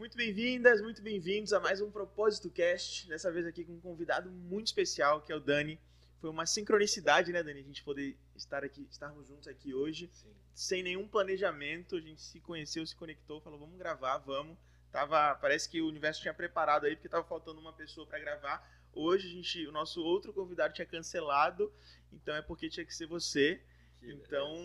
[0.00, 3.06] Muito bem-vindas, muito bem-vindos a mais um Propósito Cast.
[3.06, 5.78] Dessa vez aqui com um convidado muito especial, que é o Dani.
[6.22, 10.32] Foi uma sincronicidade, né, Dani, a gente poder estar aqui, estarmos juntos aqui hoje, Sim.
[10.54, 11.96] sem nenhum planejamento.
[11.96, 14.56] A gente se conheceu, se conectou, falou, vamos gravar, vamos.
[14.90, 18.66] Tava, parece que o universo tinha preparado aí, porque tava faltando uma pessoa para gravar.
[18.94, 21.70] Hoje a gente, o nosso outro convidado tinha cancelado,
[22.10, 23.60] então é porque tinha que ser você.
[24.00, 24.56] Que Então,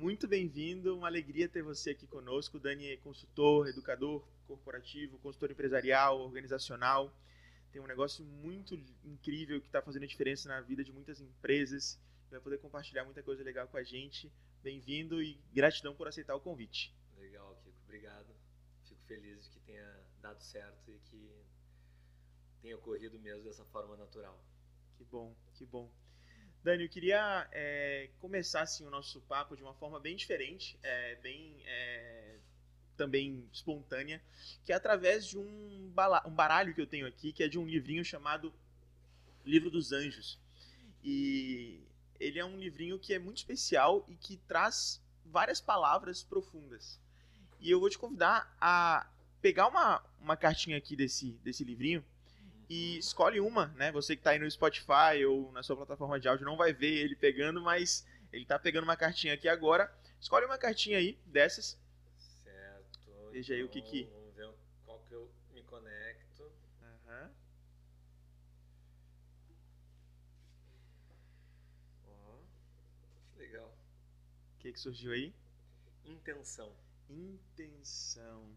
[0.00, 2.58] muito bem-vindo, uma alegria ter você aqui conosco.
[2.58, 7.10] O Dani é consultor, educador corporativo, consultor empresarial, organizacional.
[7.72, 11.98] Tem um negócio muito incrível que está fazendo a diferença na vida de muitas empresas.
[12.30, 14.30] Vai poder compartilhar muita coisa legal com a gente.
[14.62, 16.94] Bem-vindo e gratidão por aceitar o convite.
[17.16, 17.78] Legal, Kiko.
[17.84, 18.34] Obrigado.
[18.84, 21.30] Fico feliz de que tenha dado certo e que
[22.60, 24.38] tenha ocorrido mesmo dessa forma natural.
[24.98, 25.90] Que bom, que bom.
[26.62, 31.16] Dani, eu queria é, começar assim, o nosso papo de uma forma bem diferente, é,
[31.16, 32.36] bem é,
[32.96, 34.22] também espontânea,
[34.64, 35.92] que é através de um,
[36.24, 38.52] um baralho que eu tenho aqui, que é de um livrinho chamado
[39.44, 40.38] Livro dos Anjos.
[41.02, 41.80] E
[42.20, 47.00] ele é um livrinho que é muito especial e que traz várias palavras profundas.
[47.60, 49.10] E eu vou te convidar a
[49.40, 52.04] pegar uma, uma cartinha aqui desse, desse livrinho
[52.72, 53.92] e escolhe uma, né?
[53.92, 56.92] Você que tá aí no Spotify ou na sua plataforma de áudio não vai ver
[57.04, 59.92] ele pegando, mas ele tá pegando uma cartinha aqui agora.
[60.18, 61.78] Escolhe uma cartinha aí dessas.
[62.42, 63.10] Certo.
[63.30, 64.50] Veja aí o que Então, que- Vamos ver
[64.86, 66.50] qual que eu me conecto.
[72.06, 72.38] Ó,
[73.34, 73.68] que legal.
[74.56, 75.34] O que que surgiu aí?
[76.06, 76.72] Intenção.
[77.10, 78.48] Intenção.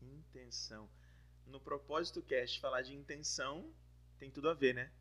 [0.00, 0.88] Intenção.
[1.46, 3.72] No propósito cast falar de intenção
[4.18, 4.92] tem tudo a ver, né?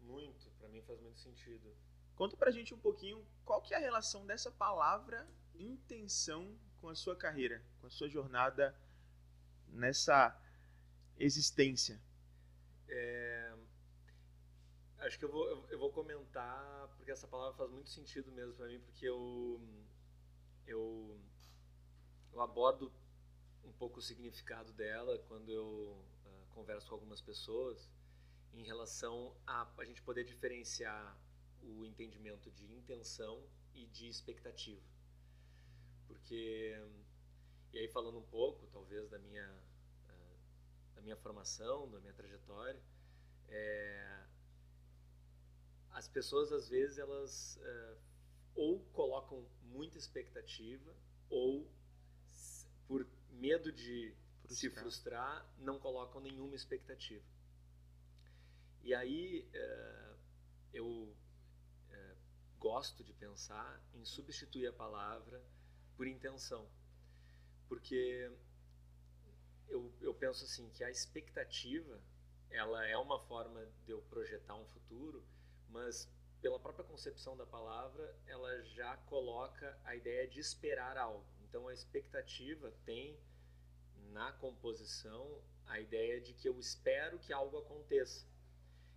[0.00, 0.50] Muito.
[0.58, 1.74] Pra mim faz muito sentido.
[2.14, 6.94] Conta pra gente um pouquinho qual que é a relação dessa palavra intenção com a
[6.94, 8.74] sua carreira, com a sua jornada
[9.68, 10.38] nessa
[11.18, 12.00] existência.
[12.88, 13.54] É,
[14.98, 18.66] Acho que eu vou, eu vou comentar, porque essa palavra faz muito sentido mesmo para
[18.66, 19.60] mim, porque eu,
[20.66, 21.20] eu,
[22.32, 22.90] eu abordo
[23.66, 27.90] um pouco o significado dela quando eu ah, converso com algumas pessoas
[28.54, 31.18] em relação a a gente poder diferenciar
[31.62, 33.42] o entendimento de intenção
[33.74, 34.80] e de expectativa.
[36.06, 36.74] Porque,
[37.72, 39.46] e aí falando um pouco, talvez, da minha,
[40.08, 40.36] ah,
[40.94, 42.80] da minha formação, da minha trajetória,
[43.48, 44.26] é,
[45.90, 47.96] as pessoas às vezes elas é,
[48.54, 50.94] ou colocam muita expectativa
[51.28, 51.68] ou
[52.86, 54.14] por medo de
[54.48, 54.82] se Frustrar.
[54.82, 57.24] frustrar não colocam nenhuma expectativa
[58.82, 60.14] e aí é,
[60.72, 61.14] eu
[61.90, 62.14] é,
[62.58, 65.42] gosto de pensar em substituir a palavra
[65.96, 66.68] por intenção
[67.68, 68.30] porque
[69.68, 72.00] eu, eu penso assim que a expectativa
[72.50, 75.24] ela é uma forma de eu projetar um futuro,
[75.68, 76.08] mas
[76.40, 81.26] pela própria concepção da palavra, ela já coloca a ideia de esperar algo.
[81.48, 83.18] Então a expectativa tem
[84.12, 88.26] na composição a ideia de que eu espero que algo aconteça.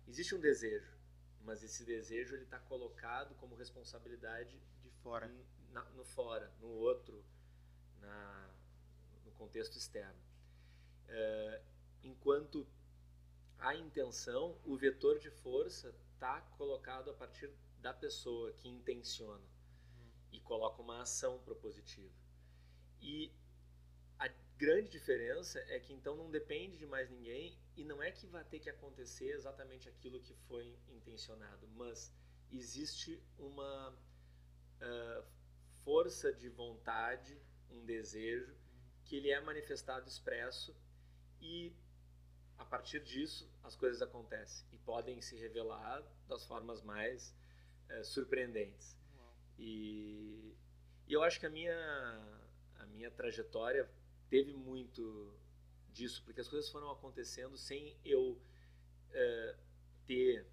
[0.06, 0.92] Existe um desejo,
[1.42, 5.26] mas esse desejo ele está colocado como responsabilidade De fora.
[5.26, 7.24] n- na- no fora, no outro,
[8.00, 8.50] na,
[9.24, 10.20] no contexto externo.
[11.08, 11.62] É,
[12.02, 12.66] enquanto
[13.58, 19.44] a intenção, o vetor de força está colocado a partir da pessoa que intenciona
[20.32, 22.14] e coloca uma ação propositiva.
[23.00, 23.32] E
[24.18, 24.28] a
[24.58, 28.44] grande diferença é que então não depende de mais ninguém e não é que vai
[28.44, 32.12] ter que acontecer exatamente aquilo que foi intencionado, mas
[32.52, 33.96] existe uma
[34.80, 35.24] ah,
[35.84, 37.38] força de vontade,
[37.70, 38.54] um desejo
[39.04, 40.74] que ele é manifestado expresso
[41.40, 41.72] e
[42.58, 47.34] a partir disso as coisas acontecem e podem se revelar das formas mais
[47.88, 48.96] eh, surpreendentes.
[49.58, 50.54] E,
[51.06, 52.39] e eu acho que a minha
[52.90, 53.88] minha trajetória
[54.28, 55.34] teve muito
[55.92, 58.40] disso porque as coisas foram acontecendo sem eu
[59.12, 59.56] eh,
[60.06, 60.46] ter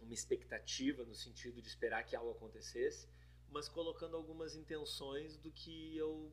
[0.00, 3.08] uma expectativa no sentido de esperar que algo acontecesse,
[3.50, 6.32] mas colocando algumas intenções do que eu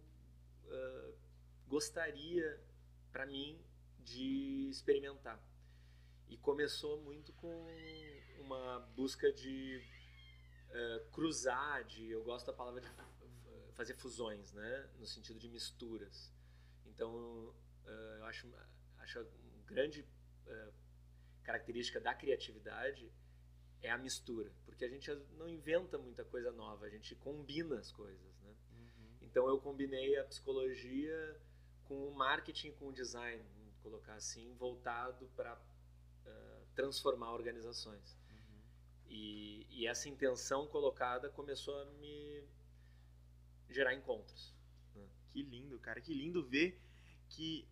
[0.68, 1.14] eh,
[1.68, 2.60] gostaria
[3.12, 3.60] para mim
[4.00, 5.42] de experimentar.
[6.30, 7.68] E começou muito com
[8.40, 9.82] uma busca de
[10.70, 12.88] eh, cruzar, de, eu gosto da palavra de
[13.74, 14.90] fazer fusões, né?
[14.98, 16.32] no sentido de misturas.
[16.86, 17.54] Então,
[17.86, 18.48] eh, eu acho,
[19.00, 20.08] acho uma grande
[20.48, 20.72] eh,
[21.44, 23.12] característica da criatividade
[23.82, 27.92] é a mistura, porque a gente não inventa muita coisa nova, a gente combina as
[27.92, 28.40] coisas.
[28.40, 28.56] Né?
[28.72, 29.18] Uhum.
[29.22, 31.40] Então eu combinei a psicologia
[31.84, 33.44] com o marketing, com o design,
[33.82, 38.18] colocar assim, voltado para uh, transformar organizações.
[38.30, 38.62] Uhum.
[39.10, 42.48] E, e, essa intenção colocada começou a me
[43.74, 44.54] gerar encontros.
[45.32, 46.80] Que lindo, cara, que lindo ver
[47.30, 47.68] que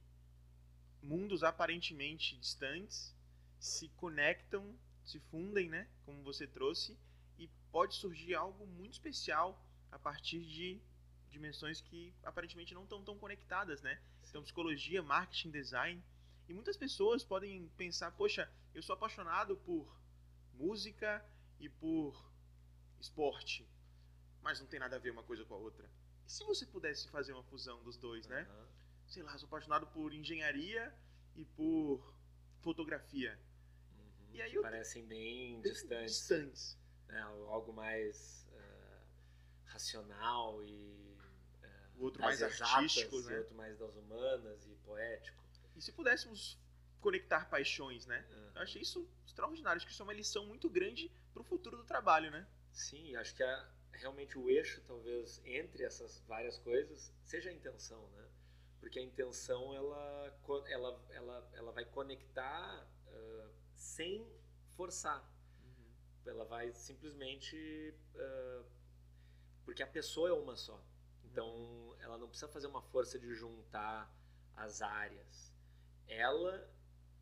[1.01, 3.15] mundos aparentemente distantes
[3.59, 4.75] se conectam,
[5.05, 5.87] se fundem, né?
[6.03, 6.97] Como você trouxe,
[7.37, 10.81] e pode surgir algo muito especial a partir de
[11.29, 14.01] dimensões que aparentemente não estão tão conectadas, né?
[14.21, 14.29] Sim.
[14.29, 16.03] Então, psicologia, marketing, design.
[16.49, 19.95] E muitas pessoas podem pensar, poxa, eu sou apaixonado por
[20.53, 21.23] música
[21.59, 22.31] e por
[22.99, 23.67] esporte,
[24.41, 25.89] mas não tem nada a ver uma coisa com a outra.
[26.25, 28.31] E se você pudesse fazer uma fusão dos dois, uhum.
[28.31, 28.47] né?
[29.07, 30.93] Sei lá, sou apaixonado por engenharia
[31.35, 32.13] e por
[32.61, 33.37] fotografia.
[33.91, 36.15] Uhum, e aí eu, parecem bem distantes.
[36.15, 36.77] distantes.
[37.07, 37.19] Né?
[37.19, 41.17] Algo mais uh, racional e
[41.97, 43.35] o outro mais artístico, né?
[43.35, 45.43] o outro mais das humanas e poético.
[45.75, 46.57] E se pudéssemos
[46.99, 48.25] conectar paixões, né?
[48.29, 48.51] Uhum.
[48.55, 51.77] Eu achei isso extraordinário, acho que isso é uma lição muito grande para o futuro
[51.77, 52.47] do trabalho, né?
[52.71, 53.65] Sim, acho que é
[54.01, 58.27] realmente o eixo, talvez, entre essas várias coisas, seja a intenção, né?
[58.79, 64.27] Porque a intenção, ela, ela, ela, ela vai conectar uh, sem
[64.75, 65.21] forçar.
[65.63, 65.93] Uhum.
[66.25, 67.93] Ela vai simplesmente...
[68.15, 68.65] Uh,
[69.63, 70.83] porque a pessoa é uma só.
[71.23, 74.11] Então, ela não precisa fazer uma força de juntar
[74.55, 75.53] as áreas.
[76.07, 76.67] Ela,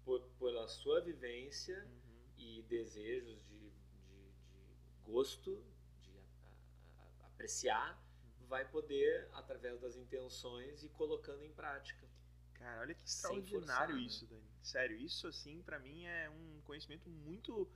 [0.06, 2.34] por, pela sua vivência uhum.
[2.38, 4.72] e desejos de, de, de
[5.04, 5.62] gosto,
[7.40, 8.02] apreciar,
[8.48, 12.08] vai poder, através das intenções, ir colocando em prática.
[12.54, 14.32] Cara, olha que extraordinário forçar, isso, né?
[14.32, 14.50] Dani.
[14.62, 17.70] Sério, isso assim, para mim é um conhecimento muito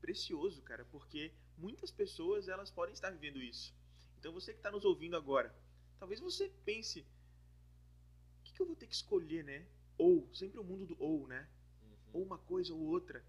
[0.00, 3.74] precioso, cara, porque muitas pessoas elas podem estar vivendo isso.
[4.18, 5.54] Então você que está nos ouvindo agora,
[6.00, 9.66] Talvez você pense, o que, que eu vou ter que escolher, né?
[9.98, 11.46] Ou, sempre o mundo do ou, né?
[11.82, 11.98] Uhum.
[12.14, 13.22] Ou uma coisa ou outra.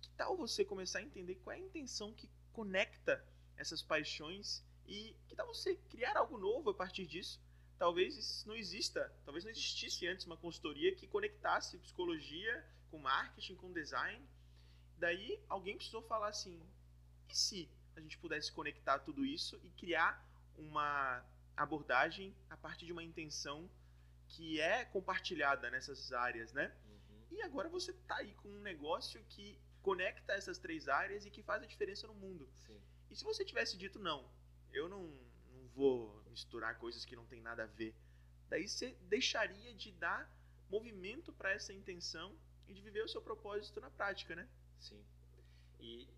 [0.00, 3.22] Que tal você começar a entender qual é a intenção que conecta
[3.54, 7.40] essas paixões e que tal você criar algo novo a partir disso?
[7.78, 13.72] Talvez não exista, talvez não existisse antes uma consultoria que conectasse psicologia com marketing, com
[13.72, 14.24] design.
[14.98, 16.60] Daí alguém precisou falar assim:
[17.28, 20.24] e se a gente pudesse conectar tudo isso e criar
[20.56, 21.24] uma
[21.56, 23.68] abordagem a partir de uma intenção
[24.28, 26.72] que é compartilhada nessas áreas, né?
[26.86, 27.36] Uhum.
[27.38, 31.42] E agora você tá aí com um negócio que conecta essas três áreas e que
[31.42, 32.48] faz a diferença no mundo.
[32.66, 32.80] Sim.
[33.10, 34.28] E se você tivesse dito não,
[34.74, 37.94] eu não, não vou misturar coisas que não tem nada a ver,
[38.48, 40.30] daí você deixaria de dar
[40.68, 42.36] movimento para essa intenção
[42.68, 44.48] e de viver o seu propósito na prática, né?
[44.78, 45.02] Sim.
[45.80, 46.08] E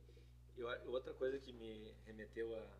[0.56, 2.78] eu, outra coisa que me remeteu a,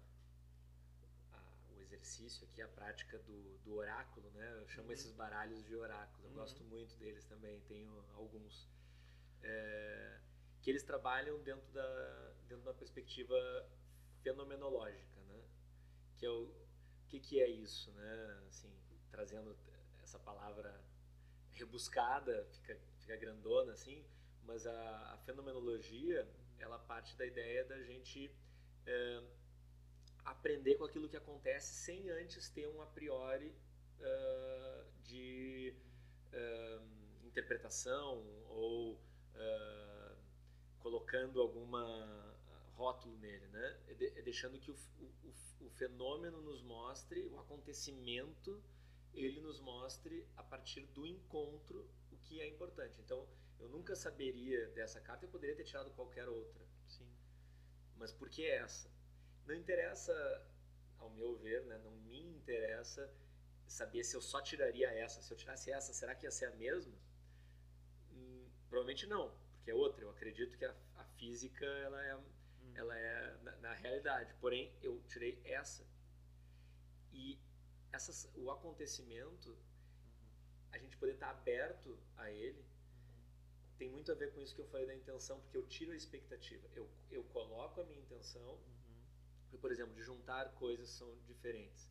[1.87, 4.61] exercício aqui, a prática do, do oráculo, né?
[4.61, 4.93] Eu chamo uhum.
[4.93, 6.25] esses baralhos de oráculo.
[6.25, 6.37] Eu uhum.
[6.37, 8.69] gosto muito deles também, tenho alguns.
[9.43, 10.21] É,
[10.63, 13.35] que eles trabalham dentro da dentro de uma perspectiva
[14.23, 15.16] fenomenológica?
[16.17, 16.51] Que é o
[17.09, 18.43] que que é isso, né?
[18.49, 18.71] Assim,
[19.11, 19.57] trazendo
[20.03, 20.81] essa palavra
[21.53, 24.05] rebuscada, fica fica grandona assim,
[24.45, 26.29] mas a, a fenomenologia
[26.59, 28.31] ela parte da ideia da gente
[28.87, 29.23] é,
[30.25, 33.55] aprender com aquilo que acontece sem antes ter um a priori
[34.01, 35.75] uh, de
[36.33, 40.17] uh, interpretação ou uh,
[40.81, 42.36] colocando alguma
[42.77, 43.81] rótulo nele, né?
[43.89, 48.63] É, de, é deixando que o, o, o, fenômeno nos mostre, o acontecimento,
[49.15, 53.01] ele nos mostre a partir do encontro o que é importante.
[53.01, 53.27] Então,
[53.59, 56.65] eu nunca saberia dessa carta, eu poderia ter tirado qualquer outra.
[56.87, 57.09] Sim.
[57.97, 58.91] Mas por que essa?
[59.47, 60.13] Não interessa,
[60.99, 63.11] ao meu ver, né, não me interessa
[63.67, 65.23] saber se eu só tiraria essa.
[65.23, 66.95] Se eu tirasse essa, será que ia ser a mesma?
[68.13, 70.05] Hum, provavelmente não, porque é outra.
[70.05, 72.19] Eu acredito que a, a física ela é.
[72.77, 74.35] Ela é na, na, realidade.
[74.41, 75.87] Porém, eu tirei essa.
[77.13, 77.39] E
[77.93, 79.57] essas, o acontecimento, uhum.
[80.73, 83.77] a gente poder estar aberto a ele, uhum.
[83.79, 85.97] tem muito a ver com isso que eu falei da intenção, porque eu tiro a
[85.97, 86.69] expectativa.
[86.75, 88.55] Eu, eu coloco a minha intenção.
[88.55, 88.77] Uhum
[89.67, 91.91] por exemplo, de juntar coisas são diferentes.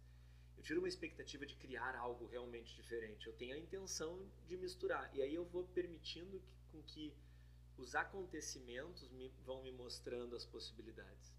[0.58, 3.28] Eu tiro uma expectativa de criar algo realmente diferente.
[3.28, 5.14] Eu tenho a intenção de misturar.
[5.14, 7.14] E aí eu vou permitindo que, com que
[7.78, 11.34] os acontecimentos me, vão me mostrando as possibilidades.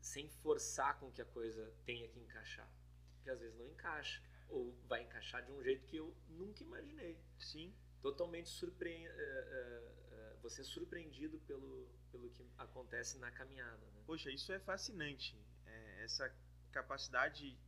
[0.00, 2.70] Sem forçar com que a coisa tenha que encaixar.
[3.14, 4.22] Porque às vezes não encaixa.
[4.48, 7.18] Ou vai encaixar de um jeito que eu nunca imaginei.
[7.38, 7.74] Sim.
[8.00, 9.08] Totalmente surpre...
[9.08, 13.86] Uh, uh, uh, você é surpreendido pelo, pelo que acontece na caminhada.
[13.90, 14.02] Né?
[14.06, 15.36] Poxa, isso é fascinante.
[15.66, 16.34] É, essa
[16.70, 17.58] capacidade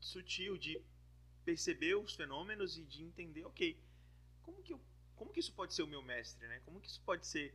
[0.00, 0.82] sutil de
[1.44, 3.80] perceber os fenômenos e de entender, ok,
[4.42, 4.80] como que, eu,
[5.16, 6.60] como que isso pode ser o meu mestre, né?
[6.64, 7.54] Como que isso pode ser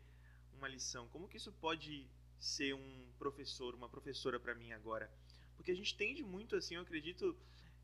[0.54, 1.08] uma lição?
[1.10, 2.08] Como que isso pode
[2.40, 5.12] ser um professor, uma professora para mim agora?
[5.56, 7.36] Porque a gente tende muito, assim, eu acredito,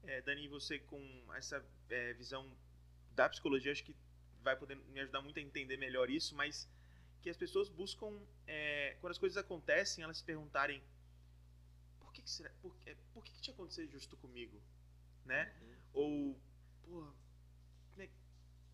[0.03, 2.49] é, Dani, você com essa é, visão
[3.15, 3.95] da psicologia, acho que
[4.41, 6.69] vai poder me ajudar muito a entender melhor isso, mas
[7.21, 10.83] que as pessoas buscam, é, quando as coisas acontecem, elas se perguntarem
[11.99, 14.61] por que, que será, por, é, por que, que tinha acontecido justo comigo,
[15.25, 15.53] né?
[15.61, 15.75] Uhum.
[15.93, 16.41] Ou,
[16.85, 17.13] porra,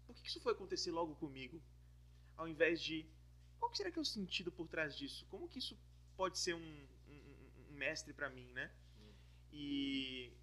[0.09, 1.61] por que, isso foi acontecer logo comigo?
[2.35, 3.05] Ao invés de,
[3.59, 5.25] qual que será que é o sentido por trás disso?
[5.29, 5.77] Como que isso
[6.17, 8.71] pode ser um, um, um mestre para mim, né?
[9.51, 10.33] E,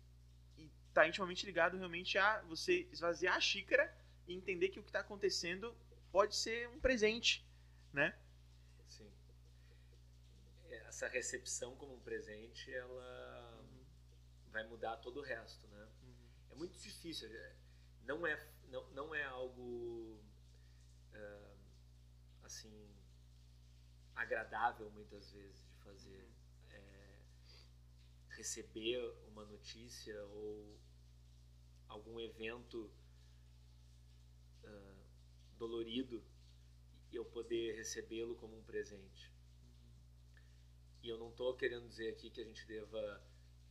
[0.57, 3.93] e tá intimamente ligado realmente a você esvaziar a xícara
[4.29, 5.77] e entender que o que está acontecendo
[6.13, 7.47] pode ser um presente
[7.97, 8.15] né?
[8.87, 9.11] Sim.
[10.69, 13.85] Essa recepção como um presente, ela uhum.
[14.53, 15.89] vai mudar todo o resto, né?
[16.03, 16.29] Uhum.
[16.51, 17.29] É muito difícil.
[18.05, 18.37] Não é,
[18.71, 20.21] não, não é algo
[21.13, 21.57] uh,
[22.43, 22.89] assim
[24.15, 26.23] agradável muitas vezes de fazer.
[26.23, 26.77] Uhum.
[26.77, 27.21] É,
[28.31, 30.79] receber uma notícia ou
[31.89, 32.91] algum evento
[34.65, 35.07] uh,
[35.57, 36.23] dolorido
[37.17, 39.33] eu poder recebê-lo como um presente.
[41.03, 43.23] E eu não estou querendo dizer aqui que a gente deva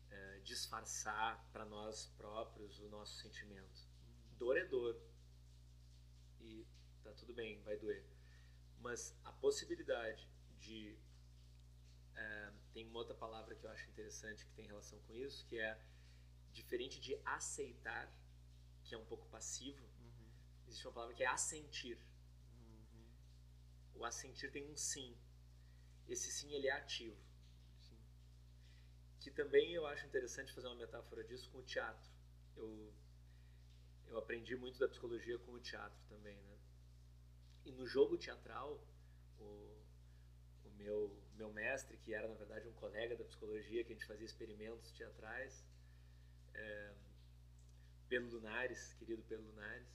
[0.09, 3.94] é, disfarçar para nós próprios o nosso sentimento.
[4.37, 4.99] Dor é dor.
[6.41, 6.65] E
[7.03, 8.05] tá tudo bem, vai doer.
[8.79, 10.97] Mas a possibilidade de.
[12.15, 15.59] É, tem uma outra palavra que eu acho interessante que tem relação com isso, que
[15.59, 15.79] é
[16.51, 18.09] diferente de aceitar,
[18.83, 20.29] que é um pouco passivo, uhum.
[20.67, 21.99] existe uma palavra que é assentir
[23.95, 25.17] o assentir tem um sim.
[26.07, 27.17] Esse sim ele é ativo.
[27.79, 27.97] Sim.
[29.19, 32.11] Que também eu acho interessante fazer uma metáfora disso com o teatro.
[32.55, 32.93] Eu
[34.09, 36.57] eu aprendi muito da psicologia com o teatro também, né?
[37.65, 38.79] E no jogo teatral,
[39.39, 39.43] o,
[40.63, 44.07] o meu meu mestre, que era na verdade um colega da psicologia, que a gente
[44.07, 45.65] fazia experimentos teatrais,
[46.53, 46.93] é,
[48.07, 49.87] Pelo Lunares, querido Pelo Lunares,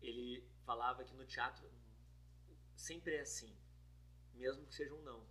[0.00, 1.68] ele falava que no teatro
[2.76, 3.56] sempre é assim,
[4.34, 5.20] mesmo que seja um não.
[5.20, 5.26] Uhum.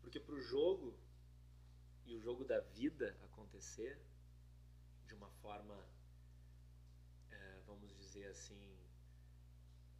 [0.00, 0.98] Porque para o jogo
[2.06, 4.00] e o jogo da vida acontecer
[5.06, 5.86] de uma forma,
[7.66, 8.76] vamos dizer assim,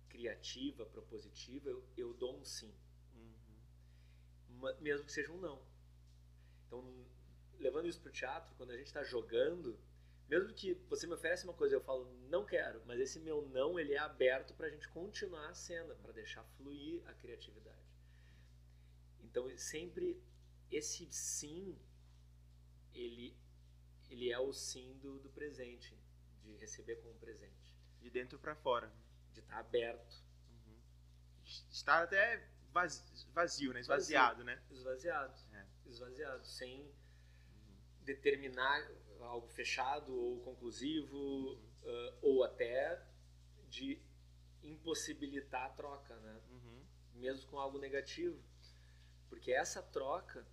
[0.08, 2.74] criativa, propositiva, eu, eu dou um sim,
[3.14, 4.80] uhum.
[4.80, 5.62] mesmo que seja um não.
[6.66, 7.06] Então,
[7.58, 9.78] levando isso para o teatro, quando a gente está jogando,
[10.28, 13.78] mesmo que você me oferece uma coisa eu falo não quero, mas esse meu não
[13.78, 17.86] ele é aberto para a gente continuar a cena, para deixar fluir a criatividade.
[19.20, 20.20] Então sempre
[20.70, 21.78] esse sim
[22.92, 23.36] ele
[24.10, 25.96] ele é o sim do, do presente,
[26.46, 28.90] de receber como presente, de dentro para fora,
[29.32, 30.78] de estar tá aberto, uhum.
[31.44, 32.48] estar até
[33.32, 33.80] vazio, né?
[33.80, 34.44] Esvaziado, vazio.
[34.44, 34.62] né?
[34.70, 35.66] Esvaziado, é.
[35.86, 38.04] esvaziado, sem uhum.
[38.04, 38.86] determinar
[39.20, 41.54] algo fechado ou conclusivo,
[41.86, 43.02] uh, ou até
[43.68, 44.00] de
[44.62, 46.40] impossibilitar a troca, né?
[46.50, 46.84] Uhum.
[47.14, 48.40] Mesmo com algo negativo.
[49.28, 50.46] Porque essa troca,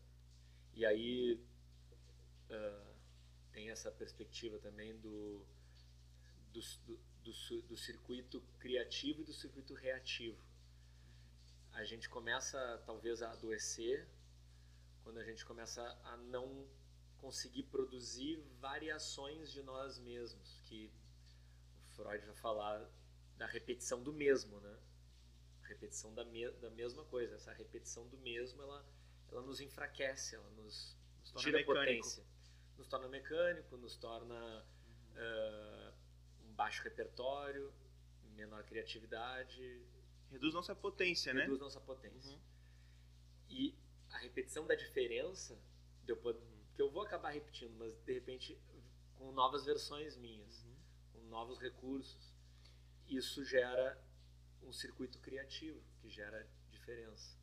[0.73, 1.39] e aí
[2.49, 2.93] uh,
[3.51, 5.45] tem essa perspectiva também do,
[6.53, 10.41] do, do, do, do circuito criativo e do circuito reativo.
[11.73, 14.07] A gente começa talvez a adoecer
[15.03, 16.65] quando a gente começa a não
[17.17, 20.91] conseguir produzir variações de nós mesmos, que
[21.87, 22.89] o Freud vai falar
[23.37, 24.77] da repetição do mesmo, né?
[25.73, 27.35] repetição da, me da mesma coisa.
[27.35, 28.85] Essa repetição do mesmo, ela,
[29.31, 30.95] ela nos enfraquece, ela nos,
[31.33, 31.79] nos tira mecânico.
[31.79, 32.23] potência.
[32.77, 35.15] Nos torna mecânico, nos torna uhum.
[35.15, 35.82] uh,
[36.55, 37.73] baixo repertório,
[38.35, 39.81] menor criatividade.
[40.31, 41.43] Reduz nossa potência, reduz né?
[41.43, 42.31] Reduz nossa potência.
[42.31, 42.41] Uhum.
[43.49, 43.75] E
[44.09, 45.57] a repetição da diferença,
[46.05, 46.11] que
[46.81, 48.57] eu vou acabar repetindo, mas de repente
[49.15, 50.75] com novas versões minhas, uhum.
[51.13, 52.33] com novos recursos.
[53.07, 54.01] Isso gera
[54.61, 57.37] um circuito criativo que gera diferença.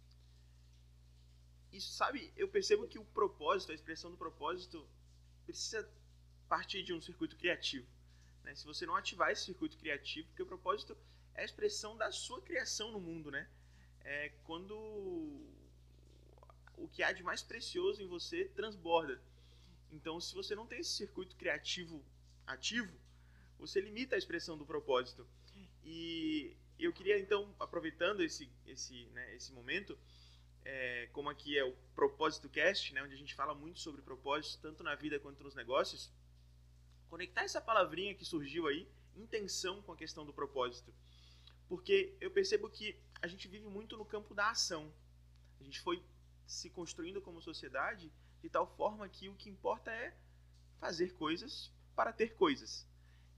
[1.73, 4.87] Isso, sabe, eu percebo que o propósito, a expressão do propósito,
[5.45, 5.89] precisa
[6.49, 7.87] partir de um circuito criativo.
[8.45, 8.55] Né?
[8.55, 10.97] Se você não ativar esse circuito criativo, porque o propósito
[11.35, 13.49] é a expressão da sua criação no mundo, né?
[14.03, 14.75] É quando
[16.77, 19.21] o que há de mais precioso em você transborda.
[19.93, 22.03] Então, se você não tem esse circuito criativo
[22.47, 22.93] ativo,
[23.59, 25.27] você limita a expressão do propósito.
[25.85, 29.99] E eu queria, então, aproveitando esse, esse, né, esse momento,
[30.65, 34.61] é, como aqui é o Propósito Cast, né, onde a gente fala muito sobre propósito,
[34.63, 36.11] tanto na vida quanto nos negócios,
[37.11, 40.95] conectar essa palavrinha que surgiu aí, intenção com a questão do propósito.
[41.69, 44.91] Porque eu percebo que a gente vive muito no campo da ação.
[45.59, 46.03] A gente foi
[46.47, 50.17] se construindo como sociedade de tal forma que o que importa é
[50.79, 52.87] fazer coisas para ter coisas.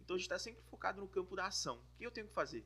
[0.00, 1.78] Então a gente está sempre focado no campo da ação.
[1.78, 2.64] O que eu tenho que fazer?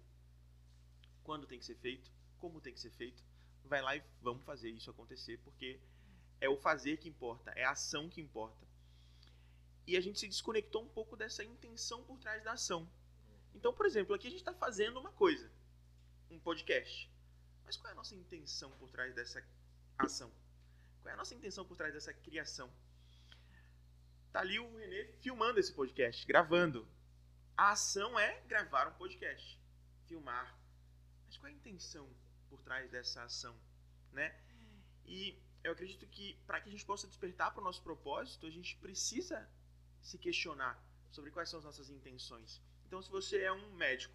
[1.22, 2.10] Quando tem que ser feito?
[2.38, 3.22] Como tem que ser feito?
[3.64, 5.80] Vai lá e vamos fazer isso acontecer, porque
[6.40, 8.65] é o fazer que importa, é a ação que importa.
[9.86, 12.90] E a gente se desconectou um pouco dessa intenção por trás da ação.
[13.54, 15.50] Então, por exemplo, aqui a gente está fazendo uma coisa,
[16.30, 17.10] um podcast.
[17.64, 19.42] Mas qual é a nossa intenção por trás dessa
[19.98, 20.30] ação?
[21.00, 22.70] Qual é a nossa intenção por trás dessa criação?
[24.32, 26.86] Tá ali o Renê filmando esse podcast, gravando.
[27.56, 29.58] A ação é gravar um podcast,
[30.06, 30.58] filmar.
[31.24, 32.08] Mas qual é a intenção
[32.50, 33.56] por trás dessa ação,
[34.12, 34.38] né?
[35.06, 38.50] E eu acredito que para que a gente possa despertar para o nosso propósito, a
[38.50, 39.48] gente precisa
[40.06, 42.62] se questionar sobre quais são as nossas intenções.
[42.86, 44.14] Então, se você é um médico,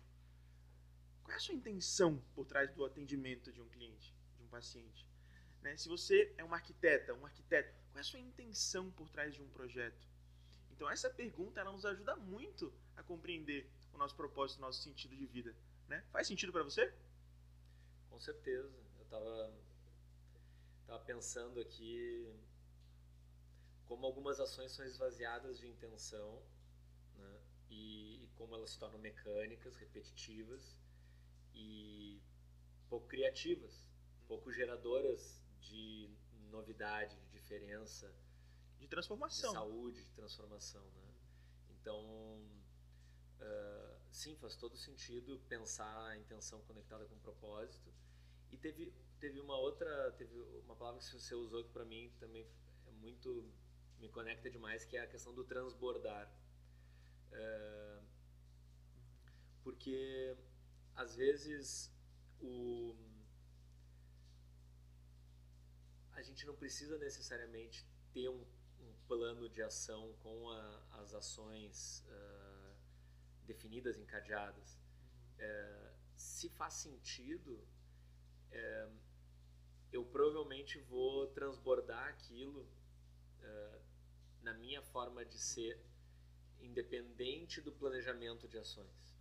[1.22, 5.06] qual é a sua intenção por trás do atendimento de um cliente, de um paciente?
[5.62, 5.76] Né?
[5.76, 9.42] Se você é um arquiteta, um arquiteto, qual é a sua intenção por trás de
[9.42, 10.08] um projeto?
[10.72, 15.14] Então, essa pergunta ela nos ajuda muito a compreender o nosso propósito, o nosso sentido
[15.14, 15.54] de vida.
[15.90, 16.02] Né?
[16.10, 16.94] Faz sentido para você?
[18.10, 18.72] Com certeza.
[18.98, 19.54] Eu estava
[20.88, 22.34] tava pensando aqui
[23.92, 26.42] como algumas ações são esvaziadas de intenção
[27.18, 27.42] né?
[27.70, 30.80] e, e como elas se tornam mecânicas, repetitivas
[31.54, 32.22] e
[32.90, 33.92] pouco criativas,
[34.30, 36.10] pouco geradoras de
[36.50, 38.16] novidade, de diferença,
[38.80, 41.14] de transformação, de saúde, de transformação, né?
[41.72, 42.00] Então,
[43.42, 47.94] uh, sim, faz todo sentido pensar a intenção conectada com o propósito.
[48.54, 50.34] E teve teve uma outra, teve
[50.64, 52.48] uma palavra que você usou que para mim também
[52.88, 53.52] é muito
[54.02, 56.30] me conecta demais, que é a questão do transbordar.
[57.32, 58.04] Uh,
[59.64, 60.36] porque
[60.96, 61.94] às vezes
[62.40, 62.96] o
[66.14, 68.46] a gente não precisa necessariamente ter um,
[68.80, 72.76] um plano de ação com a, as ações uh,
[73.46, 74.78] definidas, encadeadas.
[75.38, 77.54] Uh, se faz sentido,
[78.52, 78.98] uh,
[79.92, 82.68] eu provavelmente vou transbordar aquilo
[84.42, 85.80] na minha forma de ser,
[86.60, 89.16] independente do planejamento de ações.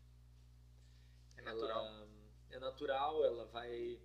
[1.36, 1.86] É natural.
[1.86, 2.08] Ela,
[2.50, 4.00] é natural, ela vai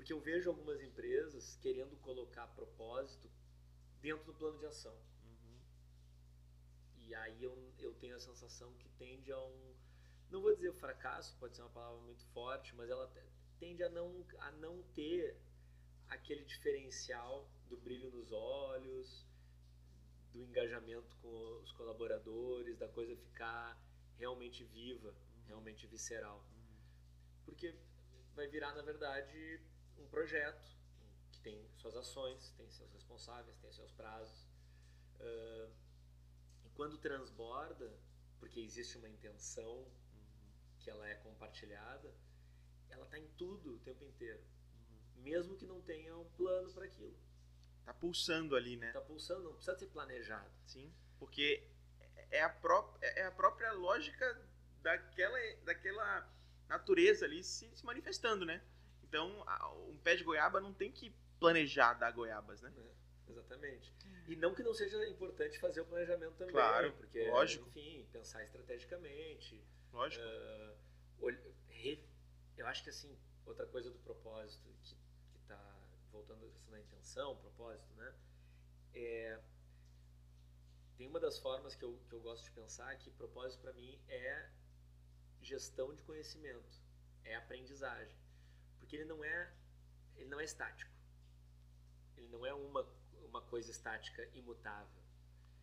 [0.00, 3.30] porque eu vejo algumas empresas querendo colocar propósito
[4.00, 4.94] dentro do plano de ação.
[5.22, 5.60] Uhum.
[6.96, 9.74] E aí eu, eu tenho a sensação que tende a um.
[10.30, 13.12] Não vou dizer fracasso, pode ser uma palavra muito forte, mas ela
[13.58, 15.36] tende a não, a não ter
[16.08, 19.26] aquele diferencial do brilho nos olhos,
[20.32, 23.78] do engajamento com os colaboradores, da coisa ficar
[24.16, 25.44] realmente viva, uhum.
[25.46, 26.38] realmente visceral.
[26.38, 26.76] Uhum.
[27.44, 27.74] Porque
[28.34, 29.60] vai virar, na verdade,
[29.98, 30.78] um projeto
[31.32, 34.48] que tem suas ações, tem seus responsáveis, tem seus prazos.
[35.18, 35.70] Uh,
[36.64, 37.92] e quando transborda,
[38.38, 39.88] porque existe uma intenção uhum.
[40.78, 42.14] que ela é compartilhada,
[42.88, 44.42] ela está em tudo o tempo inteiro.
[44.42, 45.22] Uhum.
[45.22, 47.16] Mesmo que não tenha um plano para aquilo.
[47.84, 48.92] Tá pulsando ali, né?
[48.92, 50.50] Tá pulsando, não precisa ser planejado.
[50.66, 51.66] Sim, porque
[52.30, 54.40] é a, pró é a própria lógica
[54.82, 56.28] daquela, daquela
[56.68, 58.62] natureza ali se, se manifestando, né?
[59.02, 59.44] Então,
[59.88, 62.72] um pé de goiaba não tem que planejar dar goiabas, né?
[62.76, 63.92] É, exatamente.
[64.28, 66.54] E não que não seja importante fazer o planejamento também.
[66.54, 67.68] Claro, porque, lógico.
[67.68, 69.60] enfim, pensar estrategicamente.
[69.92, 70.24] Lógico.
[70.24, 71.40] Uh,
[72.56, 74.94] eu acho que, assim, outra coisa do propósito que
[76.10, 78.14] voltando à questão da intenção, propósito, né?
[78.94, 79.40] É,
[80.96, 83.98] tem uma das formas que eu, que eu gosto de pensar que propósito para mim
[84.08, 84.50] é
[85.40, 86.82] gestão de conhecimento,
[87.24, 88.20] é aprendizagem
[88.90, 89.52] porque ele não é
[90.16, 90.90] ele não é estático.
[92.16, 92.84] Ele não é uma
[93.28, 95.00] uma coisa estática imutável.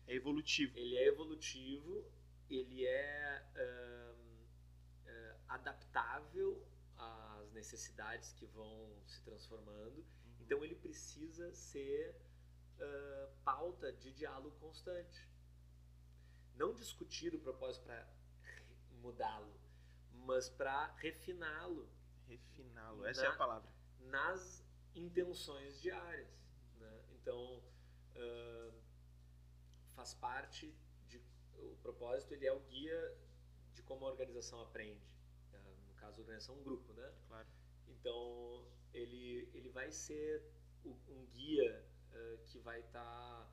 [0.06, 0.74] É evolutivo.
[0.78, 2.10] Ele é evolutivo,
[2.48, 10.02] ele é uh, adaptável às necessidades que vão se transformando.
[10.48, 12.16] Então ele precisa ser
[12.80, 15.28] uh, pauta de diálogo constante.
[16.56, 18.08] Não discutir o propósito para
[19.02, 19.52] mudá-lo,
[20.24, 21.86] mas para refiná-lo
[22.28, 23.70] Refiná-lo, essa é a palavra.
[24.00, 26.30] Nas intenções diárias.
[26.78, 27.04] Né?
[27.12, 27.62] Então,
[28.16, 28.72] uh,
[29.94, 30.74] faz parte
[31.06, 31.22] de.
[31.58, 33.18] O propósito ele é o guia
[33.74, 35.06] de como a organização aprende.
[35.88, 37.12] No caso, a organização é um grupo, né?
[37.26, 37.48] Claro.
[37.88, 40.42] Então, ele, ele vai ser
[40.84, 43.52] um guia uh, que vai estar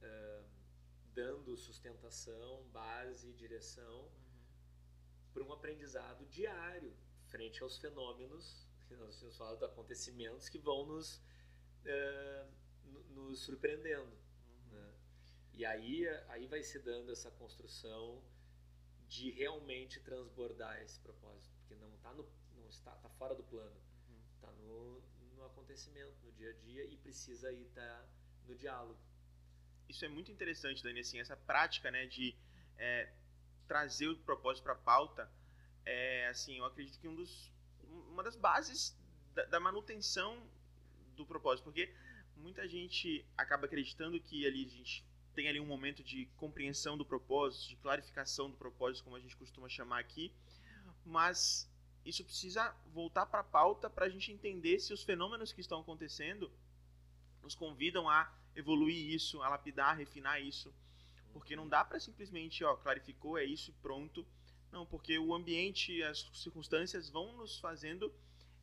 [0.00, 0.44] tá,
[1.14, 4.10] dando sustentação, base, direção uhum.
[5.32, 11.16] para um aprendizado diário frente aos fenômenos que nós tínhamos falado, acontecimentos que vão nos,
[11.84, 12.50] uh,
[13.10, 14.10] nos surpreendendo.
[14.10, 14.72] Uhum.
[14.72, 14.94] Né?
[15.54, 18.22] E aí, aí vai se dando essa construção
[19.06, 23.76] de realmente transbordar esse propósito, porque não está no não está tá fora do plano.
[24.68, 25.02] No,
[25.36, 28.06] no acontecimento, no dia a dia e precisa aí estar tá
[28.46, 28.98] no diálogo.
[29.88, 32.36] Isso é muito interessante, Dani, assim, essa prática, né, de
[32.76, 33.10] é,
[33.66, 35.30] trazer o propósito para a pauta,
[35.84, 37.50] é, assim, eu acredito que um dos,
[38.10, 38.96] uma das bases
[39.34, 40.46] da, da manutenção
[41.16, 41.92] do propósito, porque
[42.36, 45.04] muita gente acaba acreditando que ali a gente
[45.34, 49.36] tem ali um momento de compreensão do propósito, de clarificação do propósito, como a gente
[49.36, 50.34] costuma chamar aqui,
[51.04, 51.70] mas
[52.08, 55.80] isso precisa voltar para a pauta para a gente entender se os fenômenos que estão
[55.80, 56.50] acontecendo
[57.42, 60.74] nos convidam a evoluir isso, a lapidar, a refinar isso.
[61.32, 64.26] Porque não dá para simplesmente, ó, clarificou, é isso e pronto.
[64.72, 68.12] Não, porque o ambiente, as circunstâncias vão nos fazendo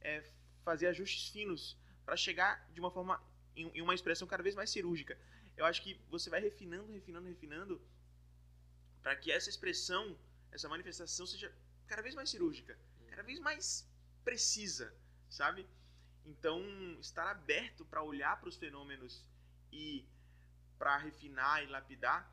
[0.02, 0.24] é,
[0.64, 3.22] fazer ajustes finos para chegar de uma forma,
[3.56, 5.18] em, em uma expressão cada vez mais cirúrgica.
[5.56, 7.82] Eu acho que você vai refinando, refinando, refinando
[9.02, 10.18] para que essa expressão,
[10.52, 11.52] essa manifestação seja
[11.88, 12.78] cada vez mais cirúrgica,
[13.16, 13.90] cada vez mais
[14.26, 14.94] precisa,
[15.30, 15.66] sabe?
[16.26, 16.60] Então,
[17.00, 19.26] estar aberto para olhar para os fenômenos
[19.72, 20.06] e
[20.78, 22.30] para refinar e lapidar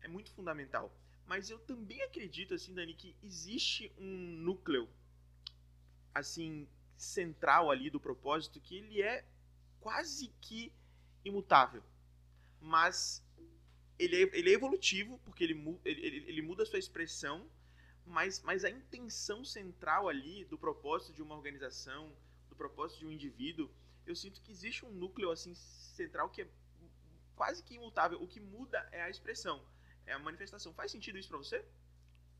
[0.00, 0.90] é muito fundamental.
[1.26, 4.88] Mas eu também acredito, assim, Dani, que existe um núcleo,
[6.14, 9.22] assim, central ali do propósito que ele é
[9.80, 10.72] quase que
[11.26, 11.82] imutável.
[12.58, 13.22] Mas
[13.98, 17.46] ele é, ele é evolutivo, porque ele, ele, ele muda a sua expressão,
[18.06, 22.16] mas, mas a intenção central ali do propósito de uma organização,
[22.48, 23.68] do propósito de um indivíduo,
[24.06, 26.48] eu sinto que existe um núcleo assim central que é
[27.34, 28.22] quase que imutável.
[28.22, 29.62] O que muda é a expressão,
[30.06, 30.72] é a manifestação.
[30.72, 31.64] Faz sentido isso para você?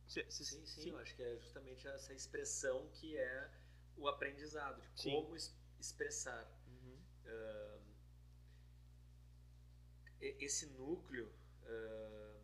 [0.07, 3.51] sim, sim, sim, eu acho que é justamente essa expressão que é
[3.97, 6.49] o aprendizado, de como es expressar.
[6.69, 6.97] Uhum.
[7.25, 7.81] Uh,
[10.21, 11.29] esse núcleo,
[11.65, 12.41] uh,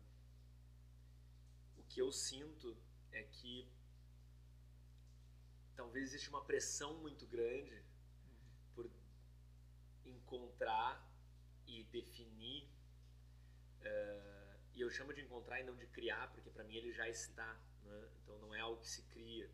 [1.77, 2.77] o que eu sinto
[3.13, 3.67] é que
[5.75, 8.73] talvez existe uma pressão muito grande uhum.
[8.75, 8.91] por
[10.05, 11.07] encontrar
[11.67, 12.63] e definir
[13.81, 17.07] uh, e eu chamo de encontrar e não de criar porque para mim ele já
[17.07, 18.09] está né?
[18.21, 19.49] então não é algo que se cria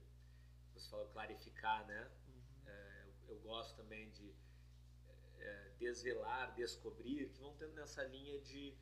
[0.73, 2.41] você falou clarificar né uhum.
[2.65, 8.73] uh, eu, eu, gosto também de uh, desvelar descobrir que vão tendo nessa linha de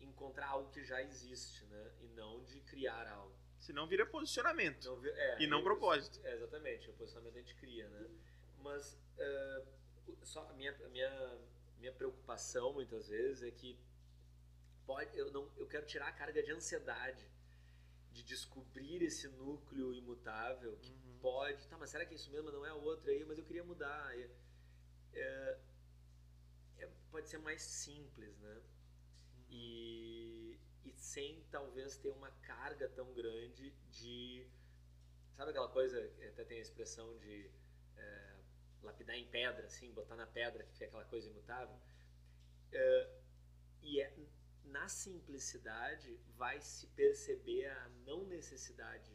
[0.00, 5.04] encontrar algo que já existe né e não de criar algo senão vira posicionamento não,
[5.04, 8.08] é, e não é, propósito é, exatamente o posicionamento a gente cria né
[8.58, 8.98] mas
[10.22, 11.38] só a minha, a minha,
[11.78, 13.78] minha preocupação muitas vezes é que
[14.86, 17.30] pode, eu, não, eu quero tirar a carga de ansiedade
[18.12, 21.18] de descobrir esse núcleo imutável que uhum.
[21.20, 23.24] pode, tá, mas será que é isso mesmo não é outro aí?
[23.24, 24.18] Mas eu queria mudar.
[25.14, 25.58] É,
[26.78, 28.60] é, pode ser mais simples, né?
[29.50, 34.46] E, e sem talvez ter uma carga tão grande de,
[35.36, 35.98] sabe aquela coisa?
[36.28, 37.50] Até tem a expressão de
[37.96, 38.36] é,
[38.82, 41.76] lapidar em pedra, assim, botar na pedra, que fica aquela coisa imutável.
[42.72, 43.18] Uh,
[43.82, 44.14] e é,
[44.64, 49.10] na simplicidade vai se perceber a não necessidade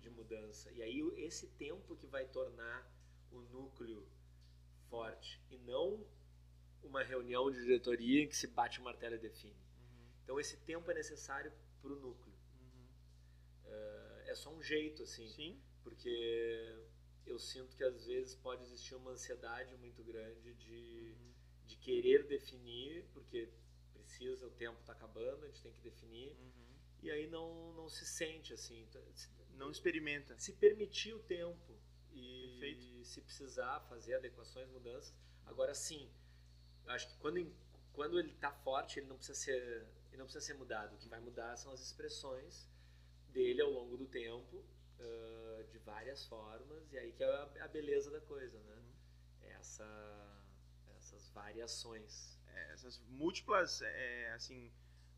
[0.00, 0.16] de uhum.
[0.16, 0.70] mudança.
[0.72, 2.90] E aí esse tempo que vai tornar
[3.30, 4.06] o núcleo
[4.90, 6.06] forte e não
[6.82, 9.52] uma reunião de diretoria em que se bate o martelo e define.
[9.52, 10.06] Uhum.
[10.24, 12.34] Então esse tempo é necessário para o núcleo.
[12.60, 12.86] Uhum.
[13.66, 15.60] Uh, é só um jeito assim, Sim.
[15.82, 16.86] porque
[17.26, 21.32] eu sinto que às vezes pode existir uma ansiedade muito grande de, uhum.
[21.66, 23.48] de querer definir, porque
[23.92, 26.76] precisa, o tempo está acabando, a gente tem que definir, uhum.
[27.02, 28.86] e aí não, não se sente assim.
[29.54, 30.38] Não experimenta.
[30.38, 31.78] Se permitir o tempo
[32.12, 33.04] e Perfeito.
[33.04, 35.14] se precisar fazer adequações, mudanças.
[35.46, 36.10] Agora sim,
[36.88, 37.52] acho que quando,
[37.92, 40.94] quando ele está forte, ele não precisa ser ele não precisa ser mudado.
[40.94, 42.68] O que vai mudar são as expressões
[43.30, 47.68] dele ao longo do tempo uh, de várias formas, e aí que é a, a
[47.68, 48.74] beleza da coisa, né?
[48.74, 49.50] Uhum.
[49.58, 50.38] Essa,
[50.98, 52.38] essas variações.
[52.54, 54.70] É, essas múltiplas, é, assim,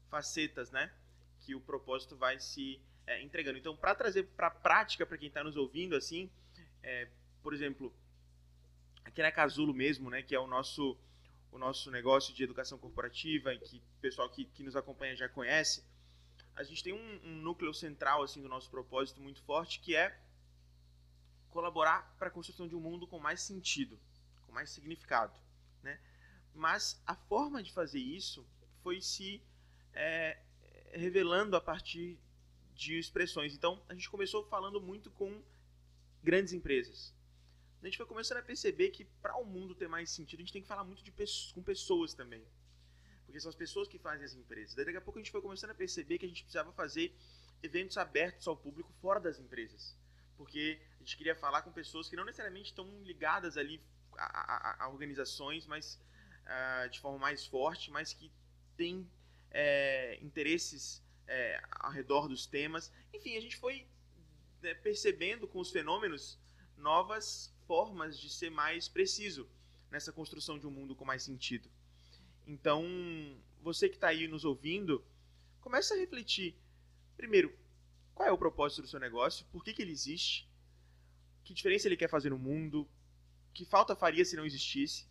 [0.08, 0.92] facetas, né?
[1.40, 3.58] Que o propósito vai se é, entregando.
[3.58, 6.30] Então, para trazer para prática, para quem está nos ouvindo, assim,
[6.82, 7.08] é,
[7.42, 7.92] por exemplo,
[9.04, 10.22] aqui na Casulo mesmo, né?
[10.22, 10.96] Que é o nosso
[11.54, 15.84] o nosso negócio de educação corporativa, que o pessoal que, que nos acompanha já conhece,
[16.56, 20.18] a gente tem um, um núcleo central assim do nosso propósito muito forte que é
[21.50, 23.96] colaborar para a construção de um mundo com mais sentido,
[24.44, 25.38] com mais significado,
[25.80, 26.00] né?
[26.52, 28.44] Mas a forma de fazer isso
[28.82, 29.40] foi se
[29.92, 30.36] é,
[30.90, 32.18] revelando a partir
[32.74, 33.54] de expressões.
[33.54, 35.40] Então, a gente começou falando muito com
[36.20, 37.14] grandes empresas.
[37.84, 40.54] A gente foi começando a perceber que para o mundo ter mais sentido, a gente
[40.54, 42.42] tem que falar muito de pessoas, com pessoas também.
[43.26, 44.74] Porque são as pessoas que fazem as empresas.
[44.74, 47.14] Daí, daqui a pouco a gente foi começando a perceber que a gente precisava fazer
[47.62, 49.94] eventos abertos ao público fora das empresas.
[50.34, 53.78] Porque a gente queria falar com pessoas que não necessariamente estão ligadas ali
[54.16, 56.00] a, a, a organizações, mas
[56.46, 58.32] uh, de forma mais forte, mas que
[58.78, 59.06] têm
[59.50, 62.90] é, interesses é, ao redor dos temas.
[63.12, 63.86] Enfim, a gente foi
[64.62, 66.40] né, percebendo com os fenômenos
[66.78, 69.48] novas formas de ser mais preciso
[69.90, 71.68] nessa construção de um mundo com mais sentido.
[72.46, 72.84] Então,
[73.62, 75.04] você que está aí nos ouvindo,
[75.60, 76.54] comece a refletir.
[77.16, 77.56] Primeiro,
[78.14, 79.46] qual é o propósito do seu negócio?
[79.46, 80.48] Por que, que ele existe?
[81.42, 82.88] Que diferença ele quer fazer no mundo?
[83.52, 85.06] Que falta faria se não existisse?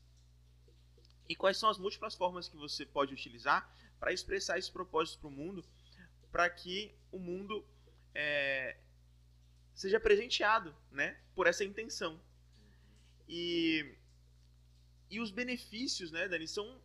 [1.28, 5.30] E quais são as múltiplas formas que você pode utilizar para expressar esse propósito para
[5.30, 5.64] o mundo,
[6.32, 7.66] para que o mundo
[8.14, 8.76] é,
[9.74, 12.20] seja presenteado né, por essa intenção.
[13.28, 13.96] E,
[15.10, 16.80] e os benefícios, né, Dani, são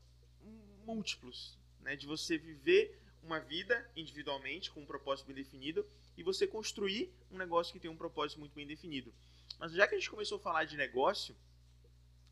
[0.85, 6.47] múltiplos, né, de você viver uma vida individualmente com um propósito bem definido e você
[6.47, 9.13] construir um negócio que tem um propósito muito bem definido.
[9.59, 11.37] Mas já que a gente começou a falar de negócio,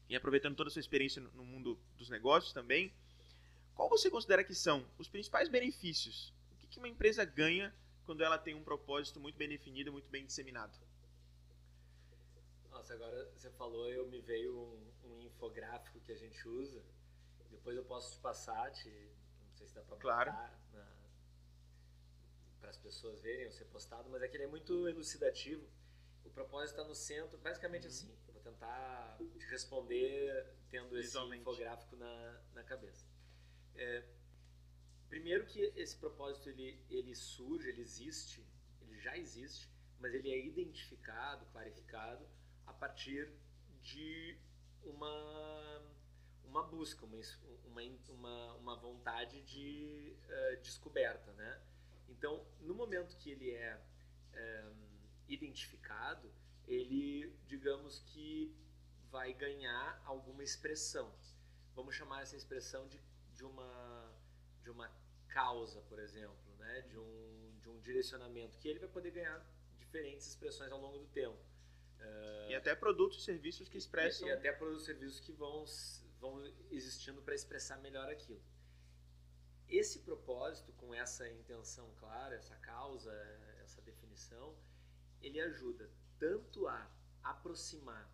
[0.09, 2.93] e aproveitando toda a sua experiência no mundo dos negócios também,
[3.75, 6.33] qual você considera que são os principais benefícios?
[6.65, 10.25] O que uma empresa ganha quando ela tem um propósito muito bem definido, muito bem
[10.25, 10.73] disseminado?
[12.77, 16.85] Nossa, agora você falou, eu me veio um, um infográfico que a gente usa.
[17.51, 18.91] Depois eu posso te passar, te,
[19.49, 20.31] não sei se dá para claro.
[22.61, 25.67] para as pessoas verem ou ser postado, mas é que ele é muito elucidativo.
[26.23, 27.89] O propósito está no centro, basicamente uhum.
[27.89, 28.19] assim.
[28.29, 33.07] Eu vou tentar te responder tendo esse infográfico na, na cabeça.
[33.75, 34.05] É,
[35.09, 38.47] primeiro que esse propósito ele, ele surge, ele existe,
[38.83, 39.67] ele já existe,
[39.99, 42.29] mas ele é identificado, clarificado
[42.77, 43.33] partir
[43.83, 44.39] de
[44.85, 45.83] uma
[46.45, 51.61] uma busca, uma, uma, uma vontade de uh, descoberta, né?
[52.09, 53.79] Então, no momento que ele é
[54.35, 54.73] um,
[55.29, 56.33] identificado,
[56.67, 58.55] ele, digamos que
[59.11, 61.13] vai ganhar alguma expressão.
[61.75, 62.99] Vamos chamar essa expressão de
[63.37, 64.13] de uma,
[64.63, 64.91] de uma
[65.29, 66.81] causa, por exemplo, né?
[66.89, 69.47] de, um, de um direcionamento, que ele vai poder ganhar
[69.79, 71.39] diferentes expressões ao longo do tempo.
[72.01, 74.29] Uh, e até produtos e serviços que expressam.
[74.29, 75.65] E, e até produtos e serviços que vão,
[76.21, 78.43] vão existindo para expressar melhor aquilo.
[79.69, 83.13] Esse propósito, com essa intenção clara, essa causa,
[83.63, 84.57] essa definição,
[85.21, 86.89] ele ajuda tanto a
[87.23, 88.09] aproximar,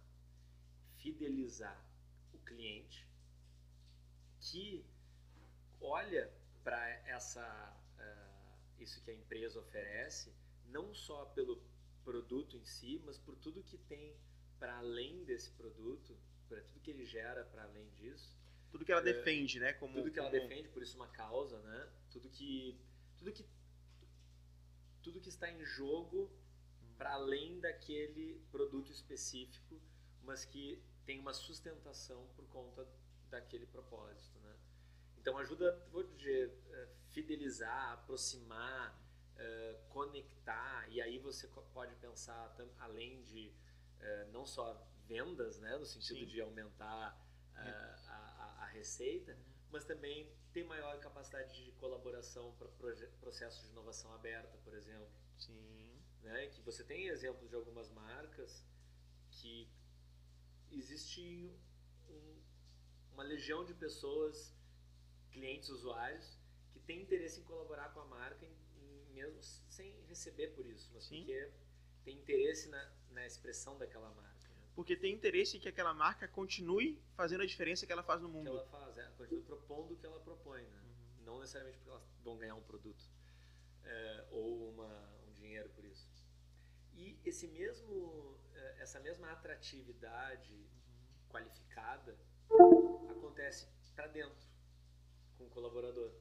[0.96, 1.78] fidelizar
[2.32, 3.06] o cliente,
[4.40, 4.84] que
[5.80, 6.32] olha
[6.64, 10.34] para essa uh, isso que a empresa oferece,
[10.66, 11.62] não só pelo
[12.04, 14.16] produto em si, mas por tudo que tem
[14.58, 16.16] para além desse produto,
[16.48, 18.36] para tudo que ele gera para além disso.
[18.70, 19.72] Tudo que ela uh, defende, né?
[19.74, 20.28] Como, tudo que como...
[20.28, 21.88] ela defende, por isso uma causa, né?
[22.10, 22.78] Tudo que
[23.18, 23.44] tudo que
[25.02, 26.30] tudo que está em jogo
[26.96, 29.80] para além daquele produto específico,
[30.22, 32.86] mas que tem uma sustentação por conta
[33.28, 34.56] daquele propósito, né?
[35.18, 38.96] Então ajuda, vou dizer, eh, fidelizar, aproximar,
[39.42, 43.52] eh, conectar e aí você pode pensar além de
[44.00, 46.26] eh, não só vendas, né, no sentido Sim.
[46.26, 47.18] de aumentar
[47.54, 49.36] a, a, a, receita,
[49.70, 52.68] mas também ter maior capacidade de colaboração para
[53.20, 55.10] processos de inovação aberta, por exemplo.
[55.36, 56.00] Sim.
[56.22, 58.64] Né, que você tem exemplos de algumas marcas
[59.32, 59.68] que
[60.70, 61.52] existe
[62.08, 62.42] um,
[63.12, 64.54] uma legião de pessoas
[65.32, 66.38] clientes, usuários,
[66.72, 68.46] que têm interesse em colaborar com a marca,
[69.22, 71.18] mesmo sem receber por isso, mas Sim.
[71.18, 71.50] porque
[72.04, 74.48] tem interesse na, na expressão daquela marca.
[74.48, 74.66] Né?
[74.74, 78.44] Porque tem interesse que aquela marca continue fazendo a diferença que ela faz no mundo.
[78.44, 80.80] Que ela faz, é, continue propondo o que ela propõe, né?
[80.82, 81.24] Uhum.
[81.24, 83.04] Não necessariamente porque elas vão ganhar um produto
[83.84, 86.10] é, ou uma, um dinheiro por isso.
[86.94, 91.28] E esse mesmo, é, essa mesma atratividade uhum.
[91.30, 92.18] qualificada
[93.10, 94.48] acontece para dentro
[95.38, 96.12] com o colaborador,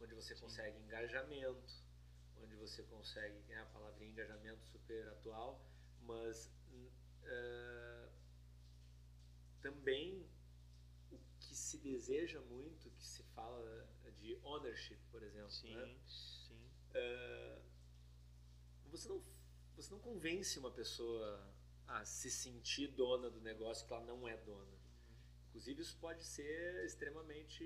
[0.00, 0.84] onde você consegue Sim.
[0.84, 1.83] engajamento,
[2.54, 5.60] onde você consegue, é a palavrinha engajamento super atual,
[6.02, 6.50] mas
[7.22, 8.08] uh,
[9.60, 10.26] também
[11.10, 13.86] o que se deseja muito, que se fala
[14.18, 15.96] de ownership, por exemplo, sim, né?
[16.06, 16.70] sim.
[16.90, 17.62] Uh,
[18.90, 19.20] você não
[19.76, 21.52] você não convence uma pessoa
[21.88, 24.78] a se sentir dona do negócio que ela não é dona.
[25.48, 27.64] Inclusive, isso pode ser extremamente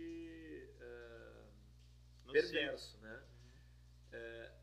[0.80, 3.22] uh, perverso, né?
[4.10, 4.57] É, a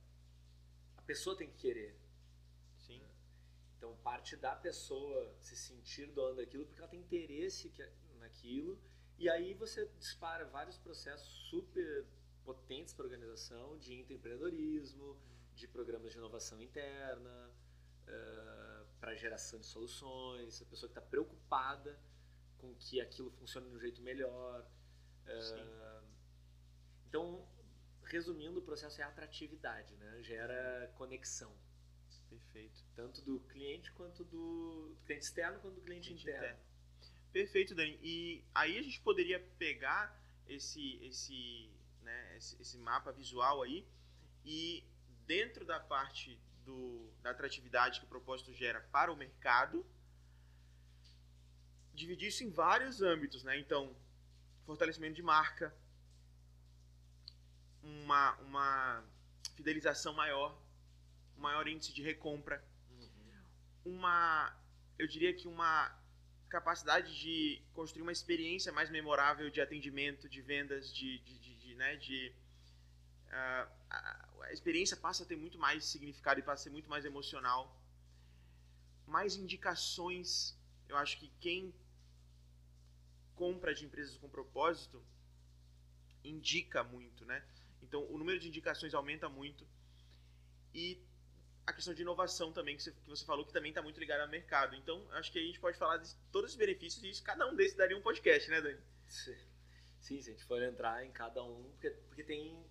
[1.05, 1.95] pessoa tem que querer.
[2.77, 3.01] Sim.
[3.77, 7.71] Então parte da pessoa se sentir dono daquilo porque ela tem interesse
[8.19, 8.79] naquilo
[9.17, 12.05] e aí você dispara vários processos super
[12.43, 15.17] potentes para a organização de empreendedorismo,
[15.55, 17.49] de programas de inovação interna,
[18.07, 21.97] uh, para geração de soluções, a pessoa que está preocupada
[22.57, 24.61] com que aquilo funcione de um jeito melhor.
[25.25, 26.03] Uh,
[27.07, 27.47] então,
[28.05, 30.21] resumindo, o processo é atratividade, né?
[30.21, 31.51] gera conexão.
[32.29, 32.83] Perfeito.
[32.95, 36.45] Tanto do cliente quanto do cliente externo quanto do cliente, cliente interno.
[36.45, 36.59] interno.
[37.31, 37.99] Perfeito, Dani.
[38.01, 41.69] E aí a gente poderia pegar esse, esse,
[42.01, 43.85] né, esse, esse mapa visual aí
[44.43, 44.83] e
[45.25, 49.85] dentro da parte do, da atratividade que o propósito gera para o mercado,
[51.93, 53.57] dividir isso em vários âmbitos, né?
[53.57, 53.95] Então,
[54.65, 55.73] fortalecimento de marca,
[57.85, 59.03] uma, uma
[59.55, 60.57] fidelização maior,
[61.37, 63.93] um maior índice de recompra, uhum.
[63.93, 64.55] uma,
[64.97, 65.95] eu diria que uma
[66.49, 71.75] capacidade de construir uma experiência mais memorável de atendimento, de vendas, de, de, de, de
[71.75, 72.33] né, de
[73.27, 73.85] uh,
[74.45, 77.75] a experiência passa a ter muito mais significado e passa a ser muito mais emocional.
[79.07, 80.57] Mais indicações.
[80.87, 81.73] Eu acho que quem
[83.35, 85.03] compra de empresas com propósito
[86.23, 87.43] indica muito, né?
[87.85, 89.67] Então o número de indicações aumenta muito
[90.73, 91.01] e
[91.65, 94.23] a questão de inovação também que você, que você falou que também está muito ligada
[94.23, 94.75] ao mercado.
[94.75, 97.55] Então acho que a gente pode falar de todos os benefícios e isso, cada um
[97.55, 98.81] desses daria um podcast, né, Dani?
[99.07, 99.35] Sim,
[99.99, 102.65] Sim se a gente for entrar em cada um, porque, porque tem